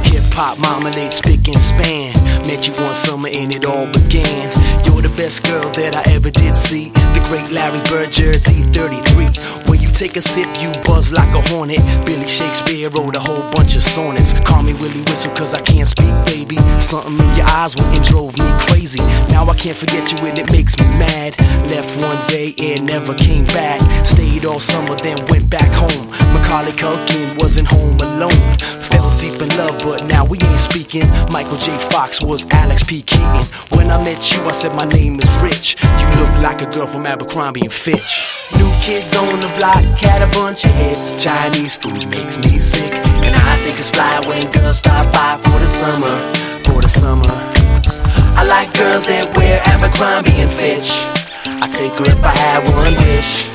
Hip 0.05 0.25
hop 0.33 0.59
marmalade, 0.59 1.13
spick 1.13 1.47
and 1.49 1.61
span. 1.61 2.13
Met 2.47 2.67
you 2.69 2.75
one 2.83 2.95
summer 2.95 3.29
and 3.29 3.55
it 3.55 3.67
all 3.67 3.87
began. 3.87 4.49
You're 4.85 5.03
the 5.03 5.13
best 5.17 5.45
girl 5.45 5.71
that 5.73 5.95
I 5.95 6.13
ever 6.13 6.31
did 6.31 6.57
see. 6.57 6.93
Great 7.33 7.51
Larry 7.51 7.81
Bird 7.89 8.13
Jersey 8.13 8.63
33. 8.75 9.25
When 9.67 9.81
you 9.81 9.91
take 9.91 10.19
a 10.19 10.21
sip, 10.21 10.47
you 10.61 10.71
buzz 10.85 11.15
like 11.15 11.35
a 11.35 11.41
hornet. 11.49 11.81
Billy 12.05 12.29
Shakespeare 12.29 12.91
wrote 12.91 13.17
a 13.17 13.21
whole 13.21 13.51
bunch 13.53 13.75
of 13.75 13.83
sonnets. 13.83 14.39
Call 14.41 14.63
me 14.63 14.75
Willie 14.75 15.01
Whistle 15.01 15.33
cause 15.35 15.55
I 15.55 15.63
can't 15.63 15.89
speak, 15.89 16.13
baby. 16.27 16.59
Something 16.79 17.19
in 17.27 17.35
your 17.35 17.49
eyes 17.49 17.75
went 17.75 17.97
and 17.97 18.05
drove 18.05 18.39
me 18.39 18.45
crazy. 18.69 19.01
Now 19.33 19.49
I 19.49 19.55
can't 19.55 19.79
forget 19.79 20.13
you 20.13 20.27
and 20.27 20.39
it 20.39 20.53
makes 20.53 20.79
me 20.79 20.85
mad. 20.99 21.41
Left 21.71 21.99
one 22.03 22.23
day 22.27 22.53
and 22.59 22.87
never 22.87 23.15
came 23.15 23.47
back. 23.47 23.81
Stayed 24.05 24.45
all 24.45 24.61
summer, 24.61 24.95
then 24.97 25.17
went 25.31 25.49
back 25.49 25.71
home. 25.73 26.11
Macaulay 26.35 26.73
Culkin 26.73 27.41
wasn't 27.41 27.67
home 27.67 27.97
alone. 27.97 28.59
Fell 28.59 29.09
deep 29.17 29.41
in 29.41 29.49
love, 29.57 29.81
but 29.83 30.05
now 30.05 30.27
we 30.27 30.37
ain't 30.39 30.61
speaking. 30.61 31.09
Michael 31.31 31.57
J. 31.57 31.79
Fox 31.79 32.23
was 32.23 32.45
Alex 32.51 32.83
P. 32.83 33.01
Keaton. 33.01 33.45
When 33.73 33.91
I 33.91 33.97
met 34.05 34.35
you, 34.35 34.43
I 34.45 34.53
said 34.53 34.75
my 34.75 34.85
name 34.85 35.19
is 35.19 35.31
Rich. 35.43 35.83
You 35.83 36.07
look 36.21 36.43
like 36.43 36.61
a 36.61 36.67
girl 36.67 36.87
from 36.87 37.07
Abercrombie 37.23 37.61
and 37.61 37.73
Fitch. 37.73 38.27
New 38.59 38.69
kids 38.83 39.15
on 39.15 39.39
the 39.39 39.47
block 39.57 39.77
had 40.01 40.23
a 40.23 40.31
bunch 40.33 40.65
of 40.65 40.73
hits. 40.73 41.15
Chinese 41.15 41.77
food 41.77 42.05
makes 42.11 42.37
me 42.37 42.59
sick, 42.59 42.93
and 43.23 43.37
I 43.37 43.63
think 43.63 43.79
it's 43.79 43.91
fly 43.91 44.21
when 44.27 44.51
girls 44.51 44.79
stop 44.79 45.07
by 45.15 45.39
for 45.41 45.61
the 45.61 45.67
summer, 45.67 46.17
for 46.65 46.83
the 46.83 46.89
summer. 46.89 47.31
I 48.35 48.43
like 48.45 48.75
girls 48.75 49.07
that 49.07 49.37
wear 49.37 49.63
Abercrombie 49.65 50.43
and 50.43 50.51
Fitch. 50.51 50.91
I 51.47 51.69
take 51.71 51.93
her 51.93 52.11
if 52.11 52.25
I 52.25 52.35
had 52.37 52.67
one 52.75 52.95
wish. 53.07 53.47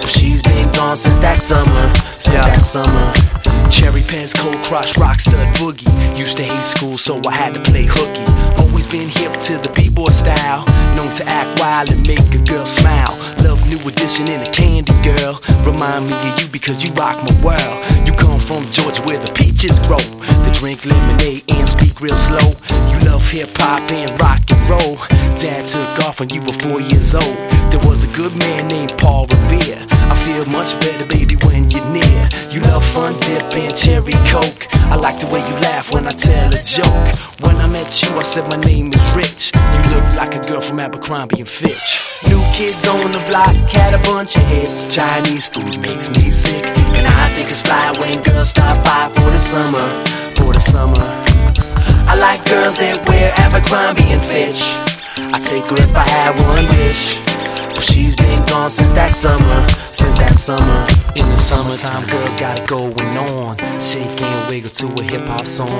But 0.00 0.08
she's 0.08 0.40
been 0.40 0.72
gone 0.72 0.96
since 0.96 1.18
that 1.18 1.36
summer, 1.36 1.92
since 2.12 2.42
that 2.46 2.62
summer. 2.62 3.29
Cherry 3.70 4.02
Pens, 4.02 4.34
Cold 4.34 4.56
Crush, 4.64 4.94
Rockstud, 4.94 5.46
Boogie. 5.54 5.88
Used 6.18 6.36
to 6.38 6.44
hate 6.44 6.64
school, 6.64 6.98
so 6.98 7.20
I 7.26 7.36
had 7.36 7.54
to 7.54 7.60
play 7.60 7.86
hooky. 7.88 8.26
Always 8.62 8.86
been 8.86 9.08
hip 9.08 9.32
to 9.46 9.58
the 9.58 9.72
b-boy 9.74 10.10
style. 10.10 10.66
Known 10.96 11.12
to 11.14 11.24
act 11.28 11.60
wild 11.60 11.90
and 11.90 12.06
make 12.06 12.20
a 12.34 12.38
girl 12.44 12.66
smile. 12.66 13.16
Love 13.44 13.66
new 13.68 13.78
edition 13.88 14.28
in 14.28 14.42
a 14.42 14.50
candy 14.50 14.92
girl. 15.02 15.40
Remind 15.64 16.10
me 16.10 16.16
of 16.16 16.40
you 16.40 16.48
because 16.48 16.82
you 16.84 16.92
rock 16.94 17.16
my 17.22 17.34
world. 17.42 17.78
You 18.06 18.12
come 18.12 18.40
from 18.40 18.68
Georgia 18.70 19.02
where 19.02 19.18
the 19.18 19.32
peaches 19.32 19.78
grow. 19.80 20.02
They 20.44 20.52
drink 20.52 20.84
lemonade 20.84 21.44
and 21.52 21.66
speak 21.66 22.00
real 22.00 22.16
slow. 22.16 22.52
You 22.90 22.98
love 23.08 23.28
hip 23.30 23.56
hop 23.56 23.90
and 23.90 24.10
rock 24.20 24.42
and 24.50 24.60
roll. 24.68 24.96
Dad 25.38 25.64
took 25.64 26.04
off 26.04 26.20
when 26.20 26.28
you 26.30 26.42
were 26.42 26.52
four 26.52 26.80
years 26.80 27.14
old. 27.14 27.38
There 27.70 27.80
was 27.88 28.04
a 28.04 28.08
good 28.08 28.36
man 28.36 28.68
named 28.68 28.98
Paul 28.98 29.26
Revere. 29.26 29.86
I 30.10 30.16
feel 30.16 30.44
much 30.46 30.74
better, 30.80 31.06
baby, 31.06 31.36
when 31.46 31.70
you're 31.70 31.86
near. 31.86 32.28
You 32.50 32.60
love 32.62 32.84
fun 32.84 33.14
dip 33.20 33.54
cherry 33.68 34.16
coke. 34.30 34.66
I 34.90 34.96
like 34.96 35.18
the 35.18 35.26
way 35.26 35.40
you 35.40 35.54
laugh 35.60 35.92
when 35.92 36.06
I 36.06 36.10
tell 36.10 36.48
a 36.54 36.62
joke. 36.62 37.04
When 37.44 37.56
I 37.56 37.66
met 37.66 37.90
you, 38.02 38.16
I 38.16 38.22
said 38.22 38.48
my 38.48 38.56
name 38.56 38.92
is 38.92 39.04
Rich. 39.16 39.52
You 39.54 39.80
look 39.94 40.08
like 40.16 40.34
a 40.34 40.40
girl 40.40 40.60
from 40.60 40.80
Abercrombie 40.80 41.40
and 41.40 41.48
Fitch. 41.48 42.00
New 42.28 42.42
kids 42.54 42.86
on 42.88 43.12
the 43.12 43.22
block 43.28 43.54
had 43.72 43.94
a 43.94 44.02
bunch 44.04 44.36
of 44.36 44.42
hits. 44.48 44.86
Chinese 44.86 45.46
food 45.46 45.78
makes 45.86 46.08
me 46.08 46.30
sick, 46.30 46.64
and 46.96 47.06
I 47.06 47.32
think 47.34 47.50
it's 47.50 47.62
fly 47.62 47.92
when 48.00 48.22
girls 48.22 48.50
stop 48.50 48.84
by 48.84 49.08
for 49.14 49.30
the 49.30 49.38
summer, 49.38 49.86
for 50.36 50.52
the 50.52 50.60
summer. 50.60 51.06
I 52.10 52.16
like 52.16 52.44
girls 52.46 52.78
that 52.78 52.98
wear 53.08 53.32
Abercrombie 53.36 54.10
and 54.10 54.22
Fitch. 54.22 54.62
I 55.32 55.38
take 55.38 55.64
her 55.70 55.76
if 55.78 55.94
I 55.94 56.06
had 56.08 56.34
one 56.48 56.66
wish. 56.78 57.20
She's 57.80 58.14
been 58.14 58.44
gone 58.44 58.68
since 58.68 58.92
that 58.92 59.10
summer, 59.10 59.66
since 59.86 60.18
that 60.18 60.36
summer. 60.36 60.86
In 61.16 61.26
the 61.30 61.36
summertime, 61.36 62.06
girls 62.08 62.36
got 62.36 62.60
it 62.60 62.68
going 62.68 63.16
on. 63.16 63.56
Shake 63.80 64.20
and 64.20 64.50
wiggle 64.50 64.70
to 64.70 64.86
a 64.86 65.02
hip 65.02 65.26
hop 65.26 65.46
song. 65.46 65.70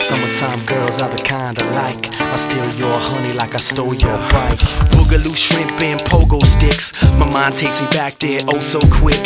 Summertime 0.00 0.64
girls 0.64 1.02
are 1.02 1.10
the 1.10 1.22
kind 1.22 1.58
I 1.58 1.70
like. 1.84 2.12
I 2.20 2.36
steal 2.36 2.64
your 2.80 2.98
honey 2.98 3.34
like 3.34 3.54
I 3.54 3.58
stole 3.58 3.94
your 3.94 4.16
bike. 4.32 4.58
Boogaloo 4.90 5.36
shrimp 5.36 5.78
and 5.82 6.00
pogo 6.00 6.40
sticks. 6.44 6.92
My 7.18 7.30
mind 7.30 7.56
takes 7.56 7.80
me 7.80 7.88
back 7.88 8.18
there 8.18 8.40
oh 8.48 8.60
so 8.60 8.80
quick. 8.90 9.20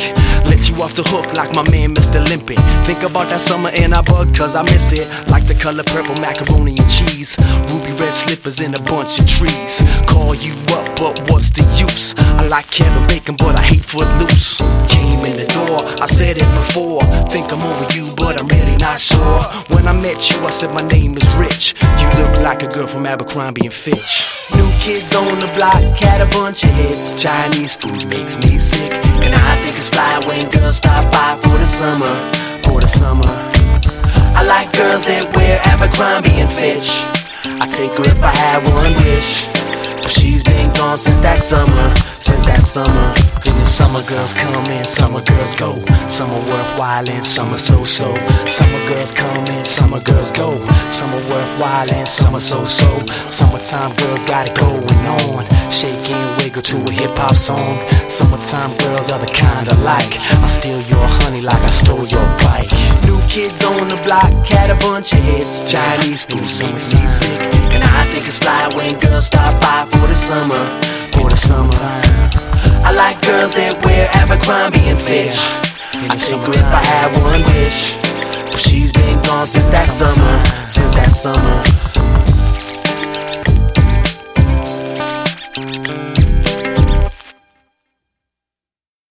Let 0.50 0.68
you 0.68 0.82
off 0.82 0.94
the 0.94 1.04
hook 1.04 1.32
like 1.34 1.54
my 1.54 1.68
man 1.70 1.94
Mr. 1.94 2.18
Limpy. 2.26 2.56
Think 2.84 3.04
about 3.04 3.30
that 3.30 3.40
summer 3.40 3.70
and 3.74 3.94
I 3.94 4.02
bug 4.02 4.34
cause 4.34 4.56
I 4.56 4.62
miss 4.62 4.92
it. 4.92 5.06
Like 5.30 5.46
the 5.46 5.54
color 5.54 5.84
purple 5.84 6.16
macaroni 6.16 6.74
and 6.76 6.90
cheese. 6.90 7.38
Ruby 7.70 7.92
red 8.02 8.12
slippers 8.12 8.60
in 8.60 8.74
a 8.74 8.82
bunch 8.82 9.20
of 9.20 9.26
trees. 9.26 9.82
Call 10.06 10.34
you 10.34 10.54
up, 10.74 10.84
but 10.98 11.30
what's 11.30 11.50
the 11.50 11.62
use? 11.78 12.14
I 12.38 12.46
like 12.48 12.70
Kevin 12.70 13.06
Bacon, 13.06 13.36
but 13.36 13.58
I 13.58 13.62
hate 13.62 13.84
Footloose. 13.84 14.58
Came 14.88 15.24
in 15.24 15.36
the 15.36 15.46
door, 15.52 15.80
I 16.02 16.06
said 16.06 16.36
it 16.38 16.50
before. 16.54 17.02
Think 17.28 17.52
I'm 17.52 17.62
over 17.62 17.86
you, 17.94 18.12
but 18.16 18.40
I'm 18.40 18.48
really 18.48 18.76
not 18.76 18.98
sure. 18.98 19.40
When 19.74 19.86
I 19.86 19.92
met 19.92 20.30
you, 20.30 20.44
I 20.44 20.50
said 20.50 20.72
my 20.72 20.86
name 20.88 21.16
is 21.16 21.26
Rich. 21.34 21.74
You 22.00 22.08
look 22.20 22.40
like 22.40 22.62
a 22.62 22.68
girl 22.68 22.86
from 22.86 23.06
Abercrombie 23.06 23.66
and 23.66 23.74
Fitch. 23.74 24.28
New 24.52 24.70
kids 24.80 25.14
on 25.14 25.38
the 25.40 25.50
block 25.56 25.82
had 25.98 26.20
a 26.20 26.26
bunch 26.30 26.64
of 26.64 26.70
hits. 26.70 27.14
Chinese 27.14 27.74
food 27.74 28.04
makes 28.08 28.36
me 28.36 28.58
sick, 28.58 28.92
and 29.24 29.34
I 29.34 29.60
think 29.62 29.76
it's 29.76 29.88
fly 29.88 30.20
when 30.26 30.50
girls 30.50 30.78
stop 30.78 31.04
by 31.12 31.36
for 31.42 31.56
the 31.58 31.66
summer, 31.66 32.14
for 32.64 32.80
the 32.80 32.88
summer. 32.88 33.32
I 34.36 34.44
like 34.44 34.72
girls 34.72 35.06
that 35.06 35.24
wear 35.36 35.60
Abercrombie 35.64 36.40
and 36.40 36.50
Fitch. 36.50 36.90
I 37.62 37.66
take 37.66 37.92
her 37.96 38.04
if 38.04 38.22
I 38.22 38.34
had 38.34 38.66
one 38.66 38.92
wish. 39.04 39.53
She's 40.08 40.42
been 40.42 40.72
gone 40.74 40.98
since 40.98 41.20
that 41.20 41.38
summer, 41.38 41.94
since 42.14 42.46
that 42.46 42.62
summer. 42.62 43.14
In 43.46 43.56
the 43.58 43.66
summer 43.66 44.00
girls 44.08 44.32
come 44.32 44.66
and 44.68 44.86
summer 44.86 45.20
girls 45.22 45.54
go. 45.54 45.76
Summer 46.08 46.40
worthwhile 46.50 47.08
and 47.08 47.24
summer 47.24 47.54
are 47.54 47.58
so-so. 47.58 48.14
Summer 48.48 48.80
girls 48.88 49.12
come 49.12 49.36
and 49.48 49.66
summer 49.66 50.00
girls 50.00 50.30
go. 50.30 50.54
Summer 50.88 51.20
worthwhile 51.28 51.90
and 51.92 52.08
summer 52.08 52.36
are 52.36 52.40
so-so. 52.40 52.96
Summertime 53.28 53.94
girls 53.96 54.24
got 54.24 54.48
it 54.48 54.56
going 54.56 55.06
on. 55.24 55.44
Shake 55.70 56.10
wiggle 56.44 56.62
to 56.62 56.76
a 56.76 56.92
hip 56.92 57.16
hop 57.16 57.34
song. 57.34 57.72
Summertime 58.06 58.76
girls 58.84 59.10
are 59.10 59.18
the 59.18 59.30
kind 59.32 59.66
I 59.68 59.76
like. 59.80 60.12
I 60.44 60.46
steal 60.46 60.80
your 60.92 61.06
honey 61.20 61.40
like 61.40 61.62
I 61.62 61.72
stole 61.72 62.04
your 62.06 62.26
bike. 62.44 62.68
New 63.08 63.16
kids 63.32 63.64
on 63.64 63.88
the 63.88 63.96
block 64.04 64.28
had 64.52 64.68
a 64.68 64.76
bunch 64.84 65.12
of 65.14 65.20
hits. 65.24 65.64
Chinese 65.64 66.24
food 66.24 66.44
makes 66.44 66.92
me 66.92 67.06
sick, 67.08 67.40
and 67.72 67.82
I 67.82 68.04
think 68.12 68.26
it's 68.26 68.38
fly 68.38 68.68
when 68.76 68.92
girls 69.00 69.26
stop 69.26 69.56
by 69.64 69.88
for 69.88 70.06
the 70.06 70.14
summer, 70.14 70.62
for 71.16 71.30
the 71.30 71.36
summertime. 71.36 72.28
I 72.84 72.92
like 72.92 73.16
girls 73.24 73.54
that 73.54 73.80
wear 73.84 74.08
Abercrombie 74.12 74.84
and 74.92 75.00
Fitch. 75.00 75.40
I 75.96 76.14
take 76.16 76.44
her 76.44 76.52
if 76.52 76.72
I 76.80 76.84
had 76.84 77.08
one 77.24 77.42
wish, 77.56 77.96
but 78.52 78.60
she's 78.60 78.92
been 78.92 79.16
gone 79.22 79.46
since 79.46 79.70
that 79.70 79.88
summer, 79.88 80.34
since 80.68 80.94
that 80.94 81.08
summer. 81.08 82.33